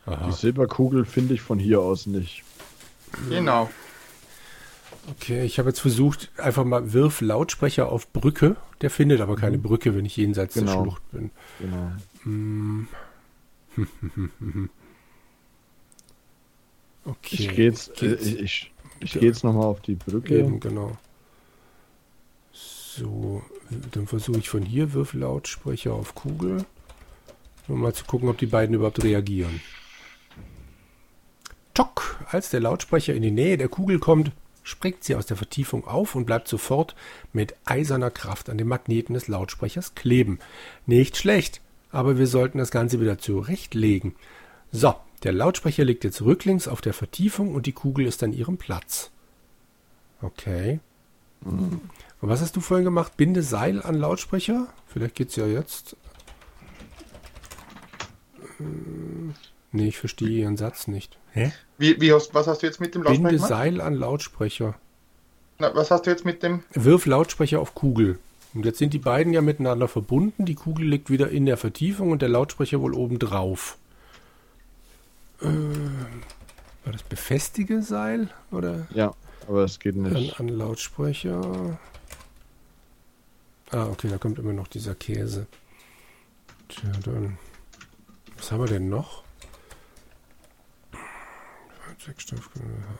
Aha. 0.07 0.27
Die 0.27 0.33
Silberkugel 0.33 1.05
finde 1.05 1.35
ich 1.35 1.41
von 1.41 1.59
hier 1.59 1.81
aus 1.81 2.07
nicht. 2.07 2.43
Genau. 3.29 3.71
Okay, 5.11 5.45
ich 5.45 5.59
habe 5.59 5.69
jetzt 5.69 5.81
versucht, 5.81 6.31
einfach 6.39 6.65
mal 6.65 6.93
wirf 6.93 7.21
Lautsprecher 7.21 7.91
auf 7.91 8.11
Brücke. 8.13 8.57
Der 8.81 8.91
findet 8.91 9.21
aber 9.21 9.37
keine 9.37 9.59
Brücke, 9.59 9.95
wenn 9.95 10.05
ich 10.07 10.17
jenseits 10.17 10.55
der 10.55 10.63
Genau. 10.65 10.83
Schlucht 10.83 11.11
bin. 11.13 11.31
Genau. 11.61 11.93
Hm. 12.23 12.89
Okay. 17.07 17.37
Ich 17.37 17.49
gehe 17.51 17.65
jetzt, 17.67 18.03
äh, 18.03 18.09
geht's. 18.09 18.25
ich, 18.27 18.41
ich, 18.41 18.73
ich 19.01 19.13
gehe 19.13 19.23
jetzt 19.23 19.45
nochmal 19.45 19.65
auf 19.67 19.81
die 19.83 19.95
Brücke. 19.95 20.39
Eben, 20.39 20.59
genau. 20.59 20.97
So, 22.53 23.43
dann 23.93 24.07
versuche 24.07 24.39
ich 24.39 24.49
von 24.49 24.63
hier 24.63 24.95
wirf 24.95 25.13
Lautsprecher 25.13 25.93
auf 25.93 26.15
Kugel. 26.15 26.65
Um 27.69 27.81
mal 27.81 27.95
zu 27.95 28.05
gucken, 28.05 28.29
ob 28.29 28.39
die 28.39 28.47
beiden 28.47 28.75
überhaupt 28.75 29.03
reagieren. 29.03 29.61
Tock! 31.75 32.25
Als 32.31 32.51
der 32.51 32.61
Lautsprecher 32.61 33.15
in 33.15 33.23
die 33.23 33.33
Nähe 33.33 33.59
der 33.59 33.69
Kugel 33.69 33.99
kommt, 33.99 34.31
springt 34.63 35.05
sie 35.05 35.17
aus 35.17 35.27
der 35.27 35.37
Vertiefung 35.37 35.87
auf 35.87 36.15
und 36.15 36.25
bleibt 36.25 36.49
sofort 36.49 36.95
mit 37.33 37.55
eiserner 37.65 38.11
Kraft 38.11 38.49
an 38.49 38.59
dem 38.59 38.69
Magneten 38.69 39.15
des 39.15 39.29
Lautsprechers 39.29 39.95
kleben. 39.95 40.39
Nicht 40.87 41.17
schlecht, 41.17 41.61
aber 41.91 42.17
wir 42.17 42.29
sollten 42.29 42.59
das 42.59 42.71
Ganze 42.71 43.01
wieder 43.01 43.19
zurechtlegen. 43.19 44.15
So, 44.73 44.95
der 45.25 45.33
Lautsprecher 45.33 45.85
liegt 45.85 46.05
jetzt 46.05 46.23
rücklings 46.23 46.69
auf 46.69 46.81
der 46.81 46.95
Vertiefung 46.95 47.55
und 47.55 47.67
die 47.67 47.73
Kugel 47.73 48.07
ist 48.07 48.23
an 48.23 48.33
ihrem 48.33 48.57
Platz. 48.57 49.11
Okay. 50.23 50.81
Und 51.45 51.81
was 52.21 52.41
hast 52.41 52.57
du 52.57 52.61
vorhin 52.61 52.85
gemacht? 52.85 53.17
Binde 53.17 53.43
Seil 53.43 53.83
an 53.83 53.97
Lautsprecher? 53.97 54.69
Vielleicht 54.87 55.15
geht's 55.15 55.37
ja 55.37 55.47
jetzt. 55.47 55.97
Nee, 59.75 59.89
ich 59.89 59.99
verstehe 59.99 60.29
Ihren 60.29 60.57
Satz 60.57 60.87
nicht. 60.87 61.19
Hä? 61.33 61.51
Wie, 61.79 62.01
wie 62.01 62.13
hast, 62.13 62.33
was 62.33 62.47
hast 62.47 62.63
du 62.63 62.67
jetzt 62.67 62.81
mit 62.81 62.95
dem 62.95 63.03
Lautsprecher 63.03 63.23
Binde 63.29 63.35
gemacht? 63.35 63.49
Seil 63.49 63.81
an 63.81 63.95
Lautsprecher. 63.95 64.77
Na, 65.59 65.75
was 65.75 65.91
hast 65.91 66.07
du 66.07 66.11
jetzt 66.11 66.25
mit 66.25 66.45
dem? 66.45 66.63
Wirf 66.73 67.07
Lautsprecher 67.07 67.59
auf 67.61 67.75
Kugel. 67.75 68.21
Und 68.55 68.65
jetzt 68.65 68.79
sind 68.79 68.95
die 68.95 69.01
beiden 69.01 69.33
ja 69.33 69.43
miteinander 69.43 69.89
verbunden. 69.89 70.45
Die 70.45 70.55
Kugel 70.55 70.87
liegt 70.87 71.11
wieder 71.11 71.29
in 71.29 71.45
der 71.45 71.57
Vertiefung 71.57 72.13
und 72.13 72.23
der 72.23 72.29
Lautsprecher 72.29 72.81
wohl 72.81 72.95
oben 72.95 73.19
drauf. 73.19 73.77
Äh, 75.41 75.47
war 75.47 76.93
das 76.93 77.03
befestige 77.03 77.83
Seil? 77.83 78.29
Oder 78.53 78.87
Ja, 78.95 79.13
aber 79.49 79.65
es 79.65 79.81
geht 79.81 79.97
an, 79.97 80.03
nicht. 80.03 80.39
an 80.39 80.47
Lautsprecher? 80.47 81.81
Ah, 83.73 83.87
okay, 83.87 84.07
da 84.09 84.19
kommt 84.19 84.39
immer 84.39 84.53
noch 84.53 84.69
dieser 84.69 84.95
Käse. 84.95 85.49
Tja, 86.69 86.91
dann. 87.05 87.39
Was 88.37 88.53
haben 88.53 88.61
wir 88.61 88.69
denn 88.69 88.89
noch? 88.89 89.24
Sechsstoff, 92.01 92.51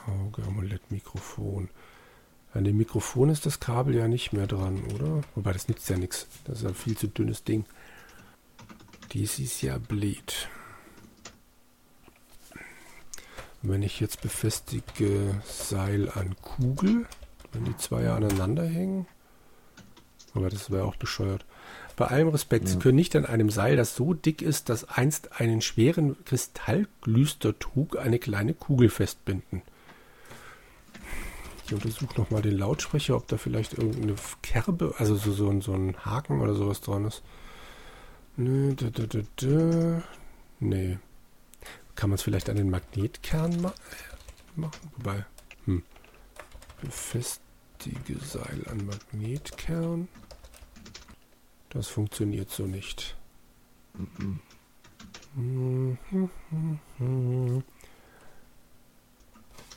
Auge, 0.07 0.43
Amulett, 0.43 0.91
Mikrofon. 0.91 1.69
An 2.53 2.65
dem 2.65 2.77
Mikrofon 2.77 3.31
ist 3.31 3.47
das 3.47 3.59
Kabel 3.59 3.97
ja 3.97 4.07
nicht 4.07 4.33
mehr 4.33 4.47
dran, 4.47 4.83
oder? 4.95 5.23
Wobei, 5.35 5.53
das 5.53 5.69
nützt 5.69 5.89
ja 5.89 5.97
nichts. 5.97 6.27
Das 6.45 6.61
ist 6.61 6.67
ein 6.67 6.75
viel 6.75 6.97
zu 6.97 7.09
dünnes 7.09 7.43
Ding. 7.43 7.65
Dies 9.13 9.39
ist 9.39 9.63
ja 9.63 9.79
blöd. 9.79 10.49
Wenn 13.63 13.83
ich 13.83 13.99
jetzt 13.99 14.21
befestige 14.21 15.41
Seil 15.45 16.11
an 16.11 16.37
Kugel, 16.43 17.07
wenn 17.53 17.65
die 17.65 17.77
zwei 17.77 18.03
ja 18.03 18.17
aneinander 18.17 18.65
hängen, 18.65 19.07
aber 20.35 20.51
das 20.51 20.71
wäre 20.71 20.85
auch 20.85 20.97
bescheuert. 20.97 21.45
Bei 21.97 22.07
allem 22.07 22.29
Respekt, 22.29 22.69
Sie 22.69 22.79
können 22.79 22.97
nicht 22.97 23.15
an 23.15 23.25
einem 23.25 23.51
Seil, 23.51 23.77
das 23.77 23.95
so 23.95 24.15
dick 24.15 24.43
ist, 24.43 24.69
dass 24.69 24.85
einst 24.89 25.41
einen 25.41 25.61
schweren 25.63 26.17
Kristallglüster 26.25 27.57
trug, 27.59 27.97
eine 27.99 28.19
kleine 28.19 28.53
Kugel 28.53 28.89
festbinden. 28.89 29.63
Ich 31.67 31.73
untersuche 31.73 32.21
nochmal 32.21 32.43
den 32.43 32.59
Lautsprecher, 32.59 33.17
ob 33.17 33.29
da 33.29 33.37
vielleicht 33.39 33.75
irgendeine 33.79 34.17
Kerbe, 34.43 34.95
also 34.99 35.15
so, 35.17 35.33
so, 35.33 35.49
ein- 35.49 35.61
so 35.63 35.73
ein 35.73 35.97
Haken 36.05 36.41
oder 36.41 36.55
sowas 36.55 36.81
dran 36.81 37.05
ist. 37.07 37.23
Nö, 38.37 38.75
da, 38.75 38.91
da, 38.91 39.05
da, 39.07 39.21
da. 39.37 40.03
Nee. 40.61 40.99
Kann 41.95 42.11
man 42.11 42.17
es 42.17 42.23
vielleicht 42.23 42.51
an 42.51 42.57
den 42.57 42.71
Magnetkern 42.71 43.61
ma 43.63 43.73
machen? 44.57 44.91
Wobei, 44.97 45.25
hm. 45.67 45.85
Befestige 46.83 48.19
Seil 48.21 48.67
an 48.69 48.85
Magnetkern. 48.85 50.09
Das 51.75 51.89
funktioniert 51.89 52.51
so 52.51 52.65
nicht. 52.67 53.17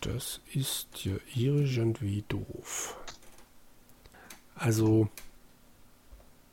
Das 0.02 0.40
ist 0.54 0.88
ja 1.04 1.14
irgendwie 1.36 2.24
doof. 2.28 2.96
Also, 4.56 5.10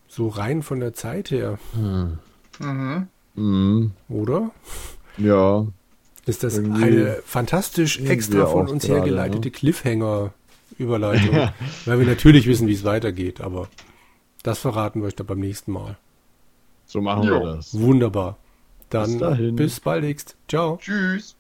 so 0.09 0.29
rein 0.29 0.63
von 0.63 0.81
der 0.81 0.93
Zeit 0.95 1.31
her, 1.31 1.59
Hm. 1.75 2.19
Mhm. 2.59 3.09
Mhm. 3.35 3.93
oder? 4.09 4.51
Ja, 5.19 5.67
Ist 6.27 6.43
das 6.43 6.57
Irgendwie- 6.57 6.83
eine 6.85 7.23
fantastisch 7.27 8.01
extra 8.01 8.47
von 8.47 8.67
uns 8.69 8.85
gerade, 8.85 9.01
hergeleitete 9.01 9.49
ne? 9.49 9.51
Cliffhanger-Überleitung? 9.53 11.51
Weil 11.85 11.99
wir 11.99 12.07
natürlich 12.07 12.47
wissen, 12.47 12.67
wie 12.67 12.73
es 12.73 12.83
weitergeht, 12.85 13.43
aber 13.43 13.69
das 14.45 14.61
verraten 14.61 15.01
wir 15.01 15.09
euch 15.09 15.17
dann 15.17 15.27
beim 15.27 15.41
nächsten 15.41 15.73
Mal. 15.73 15.97
so 16.87 17.01
machen 17.01 17.25
Jo. 17.25 17.41
wir 17.41 17.57
das. 17.57 17.77
Wunderbar. 17.79 18.37
Dann 18.91 19.11
Bis 19.11 19.19
dahin. 19.19 19.57
bis 19.57 19.81
baldigst. 19.81 20.37
Ciao. 20.49 20.77
Tschüss. 20.81 21.35